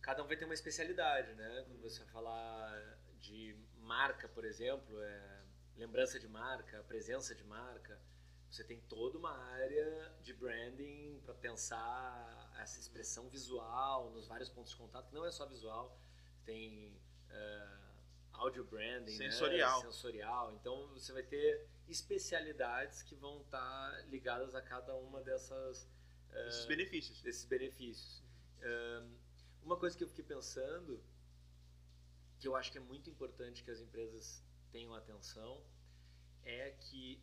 [0.00, 1.64] cada um vai ter uma especialidade, né?
[1.66, 5.44] Quando você falar de marca, por exemplo, é,
[5.76, 8.00] lembrança de marca, presença de marca,
[8.50, 14.72] você tem toda uma área de branding para pensar essa expressão visual nos vários pontos
[14.72, 15.98] de contato, que não é só visual,
[16.44, 16.92] tem
[17.30, 17.88] uh,
[18.32, 19.78] audio branding, sensorial.
[19.80, 19.86] Né?
[19.86, 20.52] sensorial.
[20.54, 23.58] Então você vai ter especialidades que vão estar
[23.90, 25.84] tá ligadas a cada uma dessas
[26.30, 27.22] uh, esses benefícios.
[27.22, 28.22] Desses benefícios.
[28.60, 29.08] Uh,
[29.62, 31.02] uma coisa que eu fiquei pensando,
[32.38, 35.62] que eu acho que é muito importante que as empresas tenham atenção,
[36.44, 37.22] é que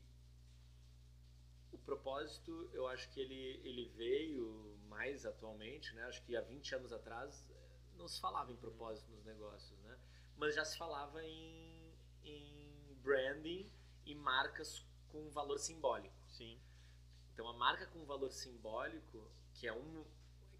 [1.76, 6.04] o propósito, eu acho que ele, ele veio mais atualmente, né?
[6.04, 7.48] Acho que há 20 anos atrás
[7.96, 9.98] não se falava em propósito nos negócios, né?
[10.38, 13.72] Mas já se falava em, em branding
[14.06, 16.16] e marcas com valor simbólico.
[16.28, 16.60] Sim.
[17.34, 20.06] Então a marca com valor simbólico, que é um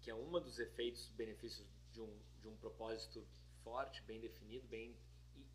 [0.00, 3.26] que é um dos efeitos, benefícios de um, de um propósito
[3.64, 4.96] forte, bem definido, bem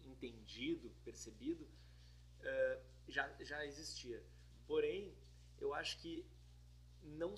[0.03, 4.21] entendido, percebido, uh, já, já existia.
[4.67, 5.15] Porém,
[5.63, 6.25] eu acho que
[7.03, 7.35] não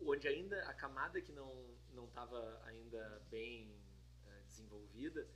[0.00, 1.52] onde ainda a camada que não
[1.92, 3.70] não estava ainda bem
[4.24, 5.28] uh, desenvolvida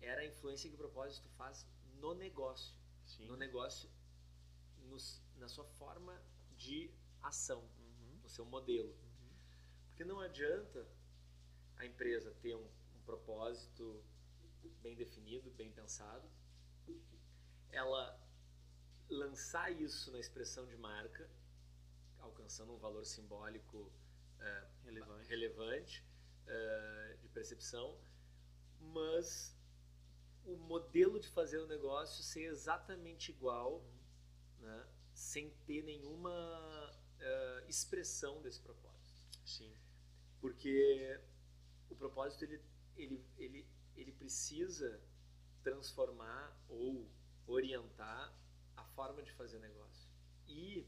[0.00, 1.66] era a influência que o propósito faz
[1.98, 2.74] no negócio,
[3.06, 3.26] Sim.
[3.26, 3.88] no negócio,
[4.82, 6.20] nos, na sua forma
[6.56, 6.90] de
[7.22, 8.20] ação, uhum.
[8.22, 8.90] no seu modelo.
[8.90, 9.30] Uhum.
[9.86, 10.86] Porque não adianta
[11.76, 14.04] a empresa ter um, um propósito
[14.82, 16.28] bem definido, bem pensado,
[17.70, 18.20] ela
[19.08, 21.28] lançar isso na expressão de marca,
[22.44, 26.04] alcançando um valor simbólico uh, relevante, relevante
[26.46, 27.98] uh, de percepção,
[28.80, 29.56] mas
[30.44, 33.82] o modelo de fazer o negócio ser exatamente igual,
[34.60, 36.30] né, sem ter nenhuma
[36.90, 39.22] uh, expressão desse propósito.
[39.46, 39.74] Sim.
[40.38, 41.18] Porque
[41.88, 42.62] o propósito ele,
[42.94, 45.00] ele, ele, ele precisa
[45.62, 47.08] transformar ou
[47.46, 48.36] orientar
[48.76, 50.10] a forma de fazer negócio.
[50.46, 50.86] E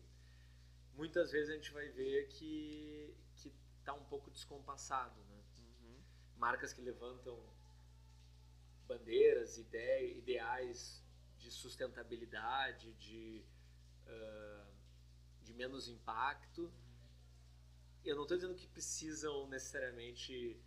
[0.96, 5.42] muitas vezes a gente vai ver que que está um pouco descompassado, né?
[5.58, 6.00] Uhum.
[6.36, 7.38] Marcas que levantam
[8.86, 11.04] bandeiras, ide ideais
[11.38, 13.44] de sustentabilidade, de
[14.06, 14.66] uh,
[15.42, 16.72] de menos impacto.
[18.04, 20.60] Eu não estou dizendo que precisam necessariamente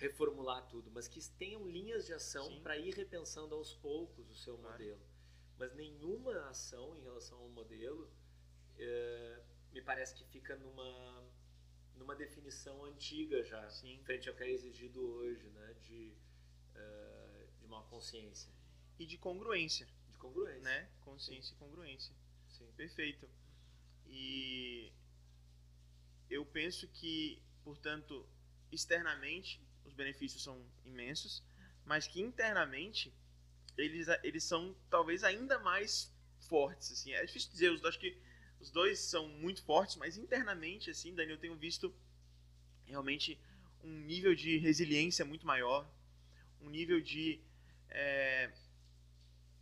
[0.00, 4.56] reformular tudo, mas que tenham linhas de ação para ir repensando aos poucos o seu
[4.56, 4.72] claro.
[4.72, 5.00] modelo.
[5.58, 8.10] Mas nenhuma ação em relação ao modelo
[8.82, 11.30] é, me parece que fica numa
[11.96, 14.00] numa definição antiga já, Sim.
[14.04, 16.14] frente ao que é exigido hoje, né, de
[16.74, 18.50] uh, de uma consciência
[18.98, 21.54] e de congruência, de congruência, né, consciência Sim.
[21.54, 22.14] e congruência.
[22.48, 22.72] Sim.
[22.74, 23.28] Perfeito.
[24.06, 24.92] E
[26.30, 28.26] eu penso que, portanto,
[28.72, 31.44] externamente os benefícios são imensos,
[31.84, 33.12] mas que internamente
[33.76, 36.14] eles, eles são talvez ainda mais
[36.48, 36.92] fortes.
[36.92, 37.12] Assim.
[37.12, 38.16] É difícil dizer, eu acho que
[38.60, 41.92] os dois são muito fortes, mas internamente, assim, Dani, eu tenho visto
[42.84, 43.38] realmente
[43.82, 45.88] um nível de resiliência muito maior,
[46.60, 47.40] um nível de
[47.88, 48.52] é,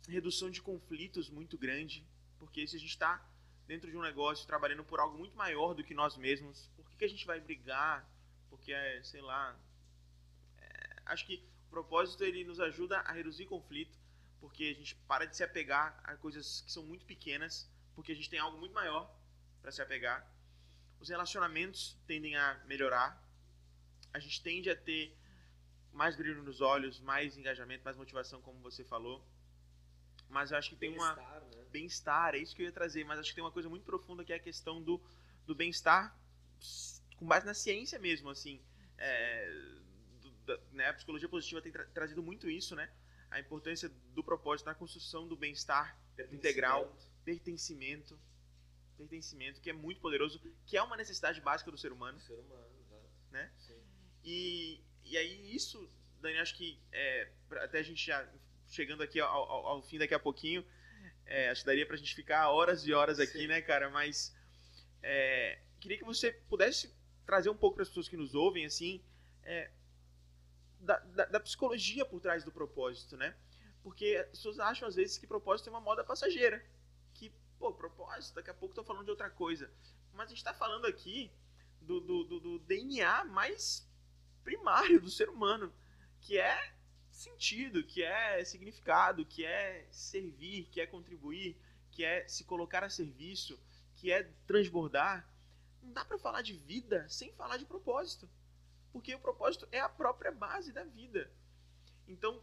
[0.07, 2.05] redução de conflitos muito grande,
[2.37, 3.25] porque se a gente está
[3.65, 6.97] dentro de um negócio trabalhando por algo muito maior do que nós mesmos, por que,
[6.97, 8.09] que a gente vai brigar?
[8.49, 9.57] Porque, é, sei lá,
[10.57, 13.97] é, acho que o propósito ele nos ajuda a reduzir conflito,
[14.41, 17.69] porque a gente para de se apegar a coisas que são muito pequenas,
[17.99, 19.13] porque a gente tem algo muito maior
[19.61, 20.25] para se apegar.
[21.01, 23.21] Os relacionamentos tendem a melhorar.
[24.13, 25.13] A gente tende a ter
[25.91, 29.21] mais brilho nos olhos, mais engajamento, mais motivação, como você falou.
[30.29, 31.65] Mas eu acho que tem uma né?
[31.71, 34.23] bem-estar, é isso que eu ia trazer, mas acho que tem uma coisa muito profunda
[34.23, 35.01] que é a questão do,
[35.45, 36.17] do bem-estar
[37.17, 38.61] com base na ciência mesmo, assim.
[38.97, 39.45] É,
[40.21, 42.89] do, da, né, a psicologia positiva tem tra trazido muito isso, né?
[43.29, 45.99] A importância do propósito na construção do bem-estar
[46.31, 46.95] integral,
[47.29, 48.19] pertencimento,
[48.97, 52.17] pertencimento, que é muito poderoso, que é uma necessidade básica do ser humano.
[52.17, 53.09] Do ser humano, exato.
[53.31, 53.51] Né?
[54.23, 58.27] E, e aí isso, Dani, acho que é, até a gente já
[58.67, 60.65] chegando aqui ao, ao, ao fim daqui a pouquinho,
[61.25, 63.47] é, acho que daria pra gente ficar horas e horas aqui, Sim.
[63.47, 63.89] né, cara?
[63.89, 64.35] Mas
[65.03, 66.93] é, queria que você pudesse
[67.25, 69.03] trazer um pouco para as pessoas que nos ouvem, assim,
[69.43, 69.69] é,
[70.79, 73.35] da, da, da, psicologia por trás do propósito, né?
[73.83, 76.63] Porque as pessoas acham às vezes que propósito é uma moda passageira.
[77.59, 79.69] Pô, propósito, daqui a pouco estão falando de outra coisa.
[80.13, 81.29] Mas a gente está falando aqui
[81.81, 83.85] do, do, do, do DNA mais
[84.43, 85.73] primário do ser humano,
[86.21, 86.73] que é
[87.11, 91.57] sentido, que é significado, que é servir, que é contribuir,
[91.91, 93.59] que é se colocar a serviço,
[93.95, 95.29] que é transbordar.
[95.81, 98.29] Não dá para falar de vida sem falar de propósito.
[98.91, 101.29] Porque o propósito é a própria base da vida.
[102.07, 102.41] Então,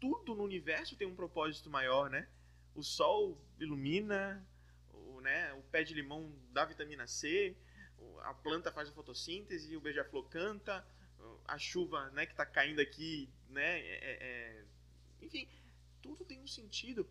[0.00, 2.28] tudo no universo tem um propósito maior, né?
[2.74, 4.44] O sol ilumina,
[5.22, 7.56] né, o pé de limão dá vitamina C,
[8.22, 10.84] a planta faz a fotossíntese, o beija-flor canta,
[11.44, 14.64] a chuva né, que está caindo aqui, né, é, é, é,
[15.22, 15.48] enfim,
[16.02, 17.08] tudo tem um sentido.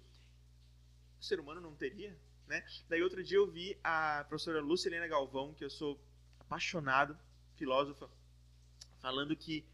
[1.20, 2.66] O ser humano não teria, né?
[2.90, 6.00] Daí outro dia eu vi a professora Lucilena Galvão, que eu sou
[6.40, 7.18] apaixonado,
[7.56, 8.10] filósofa,
[9.00, 9.66] falando que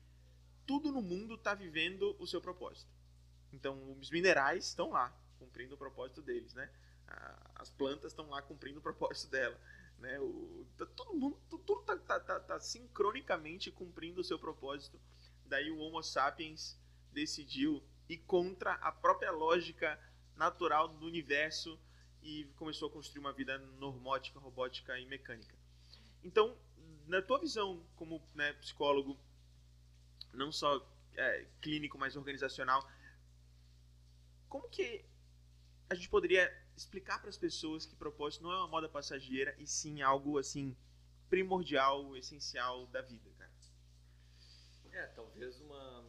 [0.65, 2.91] tudo no mundo está vivendo o seu propósito.
[3.53, 5.09] Então, os minerais estão lá,
[5.39, 6.69] cumprindo o propósito deles, né?
[7.55, 9.59] As plantas estão lá cumprindo o propósito dela.
[9.99, 10.19] Né?
[10.19, 14.99] O, tá, todo mundo, tudo tá, tá, tá, tá, sincronicamente cumprindo o seu propósito.
[15.45, 16.79] Daí o Homo sapiens
[17.11, 19.99] decidiu ir contra a própria lógica
[20.35, 21.79] natural do universo
[22.21, 25.55] e começou a construir uma vida normótica, robótica e mecânica.
[26.23, 26.57] Então,
[27.07, 29.17] na tua visão como né, psicólogo,
[30.33, 30.85] não só
[31.15, 32.87] é, clínico, mas organizacional,
[34.47, 35.03] como que
[35.89, 39.65] a gente poderia explicar para as pessoas que propósito não é uma moda passageira e
[39.65, 40.77] sim algo assim
[41.27, 43.51] primordial, essencial da vida, cara.
[44.91, 46.05] É, talvez uma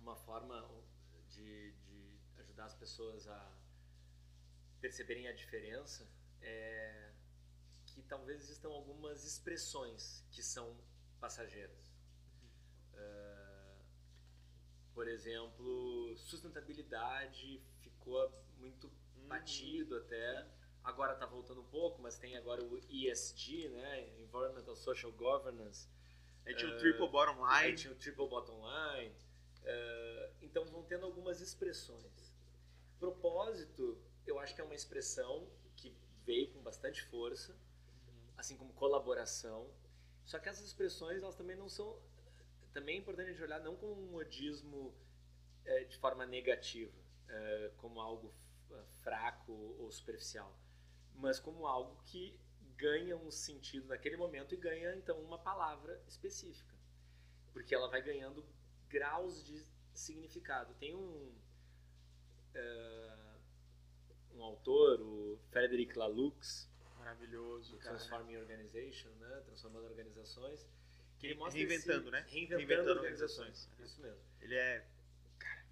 [0.00, 0.66] uma forma
[1.28, 3.52] de, de ajudar as pessoas a
[4.80, 6.08] perceberem a diferença
[6.40, 7.12] é
[7.86, 10.76] que talvez existam algumas expressões que são
[11.20, 11.92] passageiras.
[12.94, 13.84] Uh,
[14.94, 18.90] por exemplo, sustentabilidade ficou muito
[19.28, 20.46] batido até.
[20.82, 24.08] Agora está voltando um pouco, mas tem agora o ESG, né?
[24.18, 25.88] Environmental Social Governance.
[26.46, 27.46] Aí tinha o Triple Bottom Line.
[27.46, 29.14] Aí tinha o Triple Bottom Line.
[29.62, 32.32] Uh, então vão tendo algumas expressões.
[32.98, 37.54] Propósito, eu acho que é uma expressão que veio com bastante força,
[38.36, 39.70] assim como colaboração.
[40.24, 42.00] Só que essas expressões, elas também não são.
[42.72, 44.94] Também é importante a gente olhar não como um modismo
[45.64, 46.92] é, de forma negativa,
[47.28, 48.34] é, como algo
[49.02, 50.56] fraco ou superficial,
[51.14, 52.38] mas como algo que
[52.76, 56.74] ganha um sentido naquele momento e ganha então uma palavra específica,
[57.52, 58.44] porque ela vai ganhando
[58.88, 60.74] graus de significado.
[60.74, 61.32] Tem um
[62.54, 63.28] uh,
[64.34, 70.68] um autor, o Frederic Laloux, maravilhoso, Transforming Organization, né, transformando organizações,
[71.18, 72.26] que ele mostra reinventando, esse, né?
[72.28, 73.66] Reinventando, reinventando organizações.
[73.66, 73.90] organizações.
[73.90, 74.20] Isso mesmo.
[74.40, 74.86] Ele é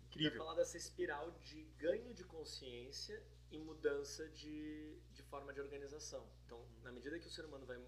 [0.09, 0.39] Incrível.
[0.39, 6.27] falar dessa espiral de ganho de consciência e mudança de, de forma de organização.
[6.45, 7.81] Então, na medida que o ser humano vai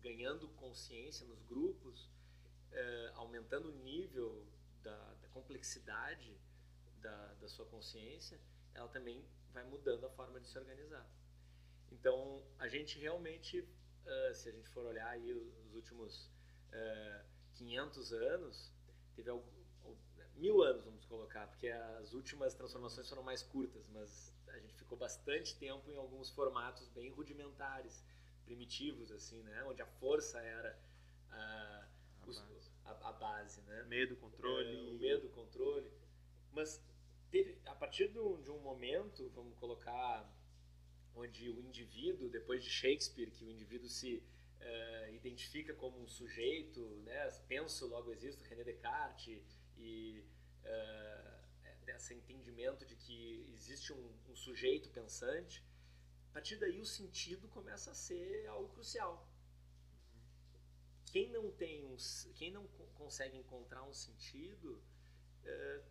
[0.00, 2.08] ganhando consciência nos grupos,
[2.72, 4.46] é, aumentando o nível
[4.82, 6.38] da, da complexidade
[7.00, 8.40] da, da, sua consciência,
[8.74, 11.06] ela também vai mudando a forma de se organizar.
[11.90, 16.30] Então, a gente realmente, uh, se a gente for olhar aí os últimos
[16.72, 18.72] uh, 500 anos,
[19.14, 19.57] teve algum,
[20.38, 24.96] mil anos, vamos colocar, porque as últimas transformações foram mais curtas, mas a gente ficou
[24.96, 28.04] bastante tempo em alguns formatos bem rudimentares,
[28.44, 29.62] primitivos, assim, né?
[29.64, 30.78] Onde a força era
[31.30, 31.86] a,
[32.22, 32.38] a, os,
[32.84, 33.82] a, a base, né?
[33.84, 34.74] Medo, controle.
[34.74, 35.90] É, o medo, controle.
[36.52, 36.82] Mas
[37.30, 40.26] teve, a partir de um, de um momento, vamos colocar,
[41.14, 44.22] onde o indivíduo, depois de Shakespeare, que o indivíduo se
[44.60, 47.30] uh, identifica como um sujeito, né?
[47.46, 50.24] penso, logo existo, René Descartes, e
[50.64, 51.28] uh,
[52.14, 55.64] entendimento de que existe um, um sujeito pensante,
[56.30, 59.26] a partir daí o sentido começa a ser algo crucial.
[61.06, 61.96] Quem não tem um,
[62.34, 64.82] quem não consegue encontrar um sentido
[65.44, 65.82] uh,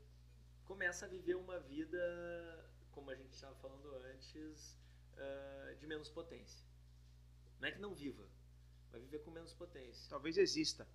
[0.65, 4.77] começa a viver uma vida, como a gente estava falando antes,
[5.13, 6.65] uh, de menos potência.
[7.59, 8.29] Não é que não viva,
[8.91, 10.07] vai viver com menos potência.
[10.09, 10.87] Talvez exista.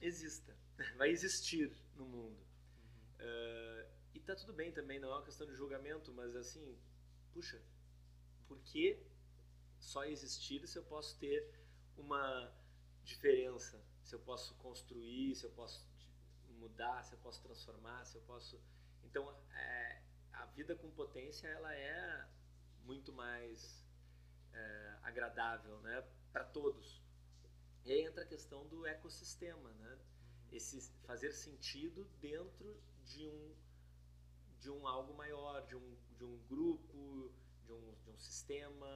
[0.00, 0.56] Exista,
[0.96, 2.38] vai existir no mundo.
[3.18, 3.26] Uhum.
[3.26, 6.78] Uh, e tá tudo bem também, não é uma questão de julgamento, mas assim,
[7.32, 7.60] puxa,
[8.46, 8.98] por que
[9.78, 11.48] só existir se eu posso ter
[11.96, 12.52] uma
[13.04, 13.82] diferença?
[14.02, 15.88] Se eu posso construir, se eu posso
[16.58, 18.60] mudar, se eu posso transformar, se eu posso.
[19.04, 22.28] Então, é, a vida com potência ela é
[22.84, 23.86] muito mais
[24.52, 26.99] é, agradável, né, para todos.
[27.90, 29.98] E aí entra a questão do ecossistema, né?
[30.52, 33.52] Esse fazer sentido dentro de um
[34.60, 37.32] de um algo maior, de um, de um grupo,
[37.66, 38.86] de um, de um sistema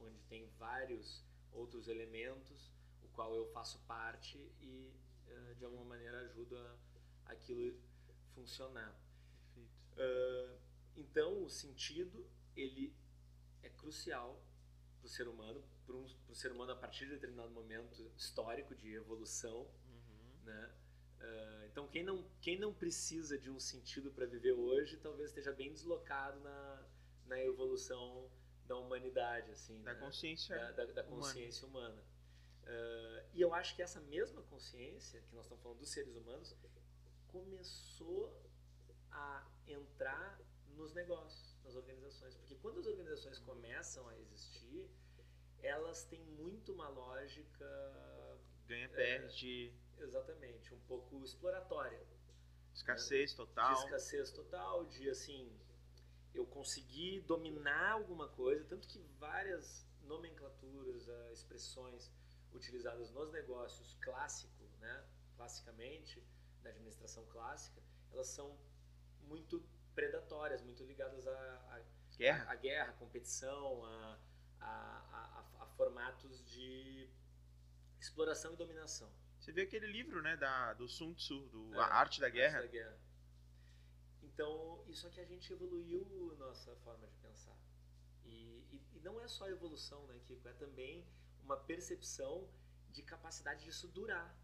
[0.00, 2.70] onde tem vários outros elementos,
[3.02, 4.92] o qual eu faço parte e
[5.28, 6.76] uh, de alguma maneira ajudo a
[7.24, 7.80] aquilo
[8.34, 9.00] funcionar.
[9.96, 10.60] Uh,
[10.94, 12.94] então o sentido ele
[13.62, 14.44] é crucial
[14.98, 18.74] para o ser humano, para um, o ser humano a partir de determinado momento histórico
[18.76, 20.44] de evolução, uhum.
[20.44, 20.74] né?
[21.20, 25.52] Uh, então quem não quem não precisa de um sentido para viver hoje talvez esteja
[25.52, 26.88] bem deslocado na,
[27.26, 28.30] na evolução
[28.66, 30.00] da humanidade assim da né?
[30.00, 32.04] consciência da, da, da consciência humana, humana.
[32.62, 36.56] Uh, e eu acho que essa mesma consciência que nós estamos falando dos seres humanos
[37.28, 38.34] começou
[39.10, 40.40] a entrar
[40.74, 44.90] nos negócios nas organizações porque quando as organizações começam a existir
[45.62, 47.66] elas têm muito uma lógica
[48.66, 52.00] ganha perde é, exatamente, um pouco exploratória.
[52.72, 53.36] Escassez né?
[53.36, 53.74] total.
[53.74, 55.52] De escassez total, de assim,
[56.32, 62.10] eu consegui dominar alguma coisa, tanto que várias nomenclaturas, uh, expressões
[62.52, 65.04] utilizadas nos negócios clássico, né,
[65.36, 66.22] classicamente,
[66.62, 67.80] na administração clássica,
[68.12, 68.58] elas são
[69.22, 71.82] muito predatórias, muito ligadas à,
[72.16, 74.18] guerra, à, guerra, competição, a,
[74.60, 77.08] a, a, a formatos de
[77.98, 79.10] exploração e dominação.
[79.38, 82.58] Você vê aquele livro, né, da, do Sun Tzu, do é, A Arte da Guerra.
[82.58, 82.98] Arte da Guerra.
[84.22, 86.04] Então, isso aqui a gente evoluiu
[86.38, 87.56] nossa forma de pensar.
[88.24, 90.48] E, e, e, não é só evolução, né, Kiko?
[90.48, 91.06] É também
[91.42, 92.48] uma percepção
[92.90, 94.34] de capacidade disso durar.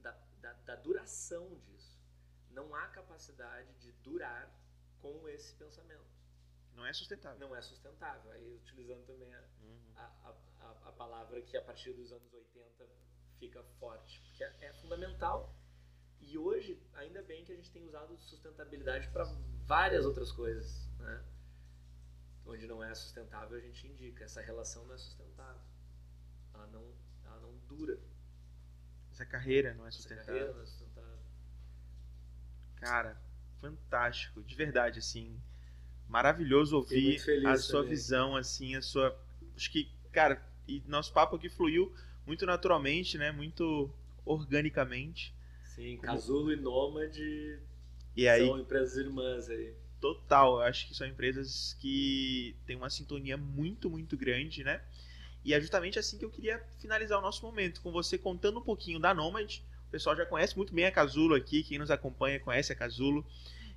[0.00, 1.98] Da, da, da duração disso.
[2.50, 4.50] Não há capacidade de durar
[5.00, 6.19] com esse pensamento.
[6.74, 7.38] Não é sustentável.
[7.38, 8.30] Não é sustentável.
[8.32, 9.92] Aí, utilizando também a, uhum.
[9.96, 12.86] a, a, a palavra que a partir dos anos 80
[13.38, 15.54] fica forte, porque é, é fundamental.
[16.20, 19.24] E hoje, ainda bem que a gente tem usado sustentabilidade para
[19.66, 21.24] várias outras coisas, né?
[22.44, 24.24] Onde não é sustentável, a gente indica.
[24.24, 25.62] Essa relação não é sustentável.
[26.52, 26.94] Ela não,
[27.24, 27.98] ela não dura.
[29.10, 30.22] Essa carreira não é sustentável.
[30.22, 31.18] Essa carreira não é sustentável.
[32.76, 33.20] Cara,
[33.60, 34.42] fantástico.
[34.42, 35.40] De verdade, assim.
[36.10, 37.90] Maravilhoso ouvir a sua também.
[37.90, 39.16] visão, assim, a sua.
[39.56, 41.94] Acho que, cara, e nosso papo aqui fluiu
[42.26, 43.30] muito naturalmente, né?
[43.30, 43.88] Muito
[44.24, 45.32] organicamente.
[45.62, 47.60] Sim, Casulo e Nômade
[48.16, 49.72] e aí, são empresas irmãs aí.
[50.00, 54.82] Total, eu acho que são empresas que têm uma sintonia muito, muito grande, né?
[55.44, 58.62] E é justamente assim que eu queria finalizar o nosso momento, com você contando um
[58.62, 59.58] pouquinho da Nomad.
[59.86, 63.24] O pessoal já conhece muito bem a Casulo aqui, quem nos acompanha conhece a Casulo.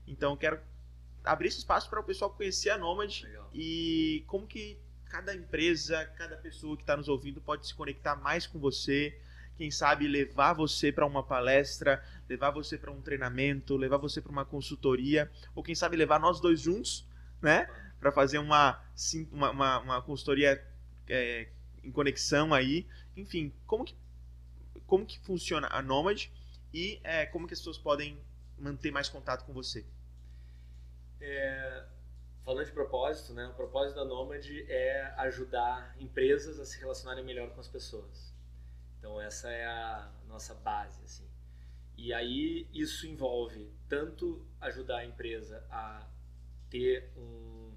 [0.07, 0.59] Então quero
[1.23, 3.49] abrir esse espaço para o pessoal conhecer a Nomad Legal.
[3.53, 4.77] e como que
[5.13, 9.15] cada empresa, cada pessoa que está nos ouvindo pode se conectar mais com você.
[9.55, 14.31] Quem sabe levar você para uma palestra, levar você para um treinamento, levar você para
[14.31, 17.07] uma consultoria, ou quem sabe levar nós dois juntos,
[17.39, 17.67] né?
[17.99, 18.83] Para fazer uma,
[19.31, 20.59] uma, uma, uma consultoria
[21.07, 21.47] é,
[21.83, 22.87] em conexão aí.
[23.15, 23.95] Enfim, como que,
[24.87, 26.25] como que funciona a Nomad
[26.73, 28.17] e é, como que as pessoas podem
[28.57, 29.85] manter mais contato com você?
[31.25, 31.85] É,
[32.43, 33.47] falando de propósito, né?
[33.47, 38.35] O propósito da Nomad é ajudar empresas a se relacionarem melhor com as pessoas.
[38.99, 41.25] Então essa é a nossa base, assim.
[41.95, 46.05] E aí isso envolve tanto ajudar a empresa a
[46.69, 47.73] ter um,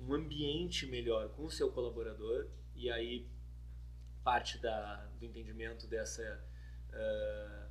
[0.00, 3.28] um ambiente melhor com o seu colaborador e aí
[4.24, 6.44] parte da, do entendimento dessa
[6.90, 7.70] uh,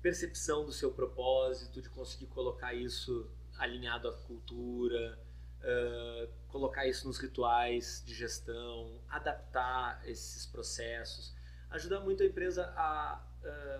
[0.00, 3.28] percepção do seu propósito, de conseguir colocar isso
[3.58, 5.18] alinhado à cultura,
[5.60, 11.34] uh, colocar isso nos rituais de gestão, adaptar esses processos,
[11.70, 13.24] ajudar muito a empresa a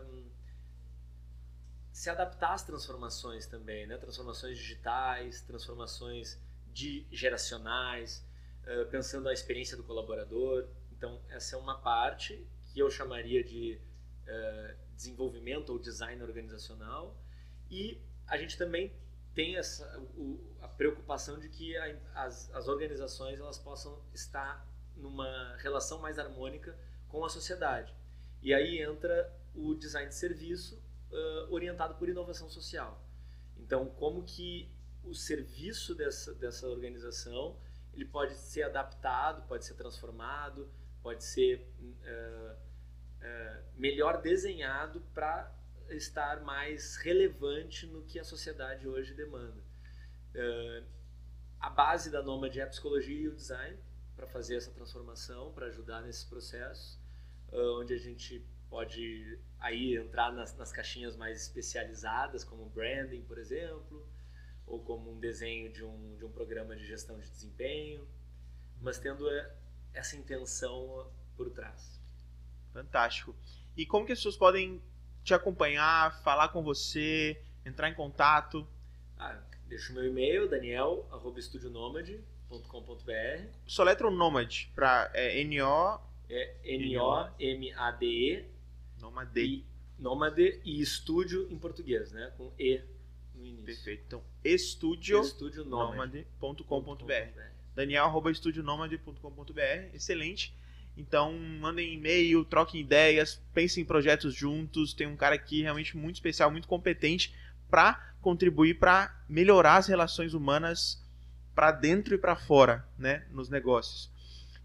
[0.05, 0.29] um,
[1.93, 3.97] se adaptar às transformações também, né?
[3.97, 6.41] Transformações digitais, transformações
[6.73, 8.25] de geracionais,
[8.65, 10.69] uh, pensando a experiência do colaborador.
[10.93, 13.81] Então essa é uma parte que eu chamaria de
[14.25, 17.17] uh, desenvolvimento ou design organizacional
[17.71, 18.93] e a gente também
[19.39, 24.67] tem essa, o, a preocupação de que a, as, as organizações elas possam estar
[24.97, 26.77] numa relação mais harmônica
[27.07, 27.95] com a sociedade.
[28.43, 30.83] E aí entra o design de serviço
[31.13, 33.01] uh, orientado por inovação social.
[33.57, 34.69] Então, como que
[35.05, 37.57] o serviço dessa, dessa organização
[37.95, 40.69] ele pode ser adaptado, pode ser transformado,
[41.01, 45.57] pode ser uh, uh, melhor desenhado para
[45.91, 49.61] estar mais relevante no que a sociedade hoje demanda.
[50.35, 50.85] Uh,
[51.61, 53.77] a base da Nomad é a psicologia e o design
[54.15, 56.99] para fazer essa transformação, para ajudar nesses processos,
[57.53, 63.39] uh, onde a gente pode aí entrar nas, nas, caixinhas mais especializadas, como branding, por
[63.39, 64.07] exemplo,
[64.67, 68.07] ou como um desenho de um, de um programa de gestão de desempenho,
[68.81, 69.57] mas tendo eh,
[69.95, 72.01] essa intenção por trás.
[72.73, 73.35] Fantástico.
[73.77, 74.83] E como que as pessoas podem
[75.29, 78.67] te acompanhar, falar com você, entrar em contato?
[79.19, 86.01] Ah, deixa o meu e-mail, daniel.estudionomad.com.br Só letra o Nomad, para é, N-O...
[86.31, 88.45] É N-O-M-A-D-E.
[89.01, 89.41] Nomade.
[89.41, 89.65] E,
[89.99, 92.33] Nomade e estúdio em português, né?
[92.37, 92.81] Com E
[93.35, 93.65] no início.
[93.65, 94.05] Perfeito.
[94.07, 97.13] Então, estúdio, estudionomad.com.br
[97.75, 100.55] daniel.estudionomad.com.br Excelente.
[100.99, 104.93] Então, mandem e-mail, troquem ideias, pensem em projetos juntos.
[104.93, 107.33] Tem um cara aqui realmente muito especial, muito competente
[107.71, 111.01] para contribuir para melhorar as relações humanas
[111.55, 114.11] para dentro e para fora, né, nos negócios.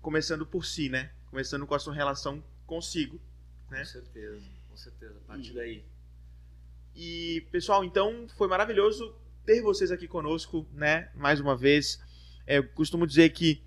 [0.01, 1.11] Começando por si, né?
[1.29, 3.21] Começando com a sua relação consigo,
[3.69, 3.79] né?
[3.79, 5.15] Com certeza, com certeza.
[5.25, 5.85] A partir e, daí.
[6.95, 9.15] E, pessoal, então foi maravilhoso
[9.45, 11.11] ter vocês aqui conosco, né?
[11.13, 12.01] Mais uma vez.
[12.47, 13.63] É, eu costumo dizer que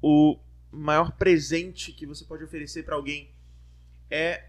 [0.00, 0.38] o
[0.76, 3.30] maior presente que você pode oferecer para alguém
[4.10, 4.44] é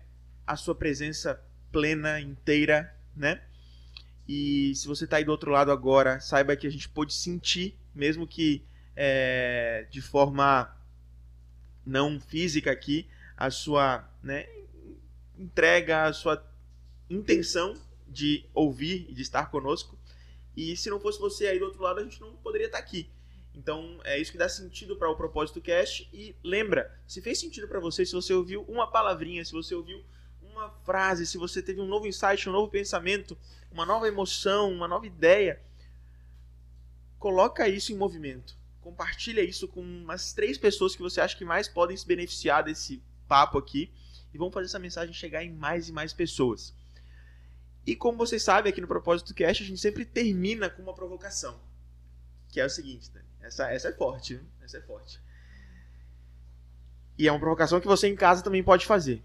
[0.46, 3.42] a sua presença plena, inteira, né?
[4.28, 7.78] E se você está aí do outro lado agora, saiba que a gente pode sentir,
[7.96, 8.66] mesmo que
[8.96, 10.76] é, de forma
[11.86, 13.08] não física aqui,
[13.38, 14.46] a sua né,
[15.38, 16.46] entrega, a sua
[17.10, 17.74] intenção
[18.08, 19.98] de ouvir e de estar conosco.
[20.56, 23.10] E se não fosse você aí do outro lado, a gente não poderia estar aqui.
[23.58, 26.08] Então é isso que dá sentido para o propósito cast.
[26.14, 30.06] E lembra, se fez sentido para você, se você ouviu uma palavrinha, se você ouviu
[30.44, 33.36] uma frase, se você teve um novo insight, um novo pensamento,
[33.72, 35.60] uma nova emoção, uma nova ideia,
[37.18, 38.56] coloca isso em movimento.
[38.80, 43.02] Compartilha isso com umas três pessoas que você acha que mais podem se beneficiar desse
[43.28, 43.92] papo aqui
[44.32, 46.76] e vamos fazer essa mensagem chegar em mais e mais pessoas.
[47.88, 51.60] E como vocês sabem, aqui no Propósito Cast, a gente sempre termina com uma provocação.
[52.50, 53.27] Que é o seguinte, né?
[53.48, 54.42] Essa, essa é forte?
[54.62, 55.22] Essa é forte.
[57.18, 59.24] E é uma provocação que você em casa também pode fazer.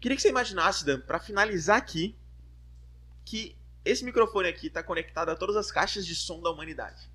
[0.00, 2.18] Queria que você imaginasse, Dan, para finalizar aqui,
[3.24, 7.08] que esse microfone aqui está conectado a todas as caixas de som da humanidade.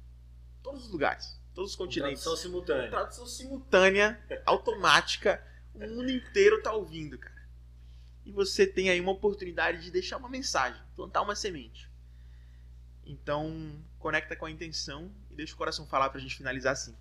[0.64, 2.24] Todos os lugares, todos os continentes.
[2.24, 2.90] Tradução simultânea.
[2.90, 5.46] Tradução simultânea, automática.
[5.74, 7.44] O mundo inteiro está ouvindo, cara.
[8.26, 11.92] E você tem aí uma oportunidade de deixar uma mensagem, plantar uma semente.
[13.06, 16.96] Então, conecta com a intenção e deixa o coração falar pra gente finalizar assim.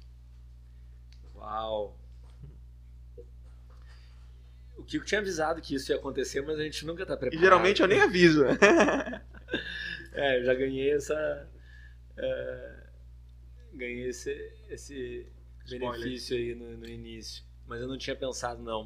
[1.36, 1.98] Uau!
[4.76, 7.38] O Kiko tinha avisado que isso ia acontecer, mas a gente nunca tá preparado.
[7.38, 8.44] E geralmente eu nem aviso.
[10.12, 11.48] é, eu já ganhei essa.
[12.16, 12.86] É,
[13.74, 15.26] ganhei esse, esse
[15.68, 17.44] benefício aí no, no, início.
[17.66, 18.84] Mas eu não tinha pensado, não.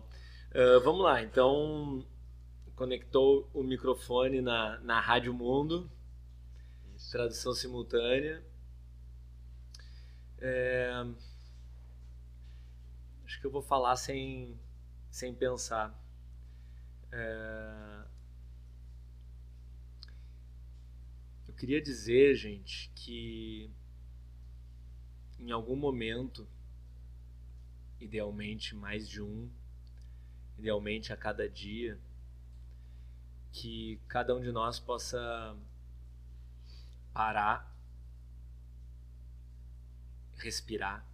[0.51, 2.05] Uh, vamos lá, então.
[2.74, 5.90] Conectou o microfone na, na Rádio Mundo.
[6.94, 7.11] Isso.
[7.11, 8.42] Tradução simultânea.
[10.39, 10.91] É...
[13.24, 14.59] Acho que eu vou falar sem,
[15.11, 15.95] sem pensar.
[17.11, 18.05] É...
[21.49, 23.70] Eu queria dizer, gente, que
[25.39, 26.47] em algum momento,
[28.01, 29.51] idealmente mais de um,
[30.59, 31.99] idealmente a cada dia,
[33.53, 35.57] que cada um de nós possa
[37.12, 37.76] parar
[40.37, 41.07] respirar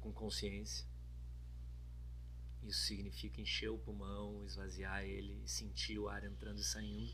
[0.00, 0.86] com consciência
[2.62, 7.12] Isso significa encher o pulmão, esvaziar ele, sentir o ar entrando e saindo.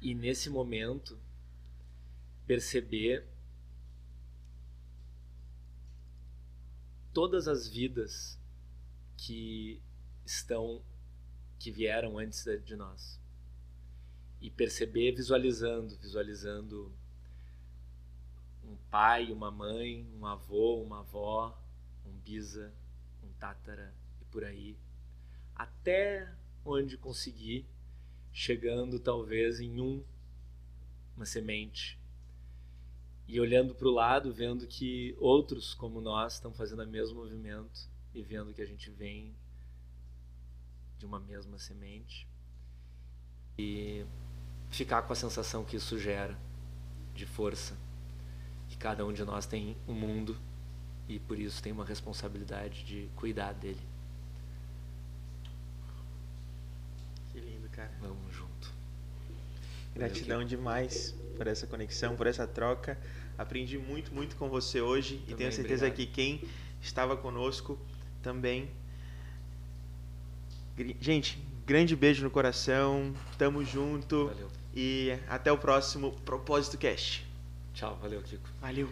[0.00, 1.18] E nesse momento,
[2.46, 3.26] perceber
[7.12, 8.38] todas as vidas
[9.16, 9.80] que
[10.24, 10.82] estão
[11.58, 13.18] que vieram antes de nós
[14.40, 16.92] e perceber visualizando visualizando
[18.66, 21.56] um pai uma mãe um avô uma avó
[22.04, 22.72] um bisa
[23.22, 24.76] um tátara e por aí
[25.54, 26.32] até
[26.64, 27.66] onde conseguir
[28.32, 30.04] chegando talvez em um
[31.16, 31.98] uma semente.
[33.26, 37.88] E olhando para o lado, vendo que outros como nós estão fazendo o mesmo movimento
[38.14, 39.34] e vendo que a gente vem
[40.98, 42.26] de uma mesma semente
[43.58, 44.04] e
[44.70, 46.38] ficar com a sensação que isso gera
[47.14, 47.76] de força,
[48.76, 50.36] que cada um de nós tem um mundo
[51.08, 53.80] e por isso tem uma responsabilidade de cuidar dele.
[57.32, 57.90] Que lindo, cara.
[58.00, 58.72] Vamos junto.
[59.94, 62.98] Gratidão demais por essa conexão, por essa troca.
[63.38, 66.08] Aprendi muito, muito com você hoje também, e tenho certeza obrigado.
[66.08, 66.42] que quem
[66.82, 67.78] estava conosco
[68.22, 68.68] também.
[71.00, 73.14] Gente, grande beijo no coração.
[73.38, 74.26] Tamo junto.
[74.26, 74.48] Valeu.
[74.74, 77.25] E até o próximo Propósito Cast.
[77.76, 78.48] Tchau, valeu, Kiko.
[78.62, 78.88] Valeu.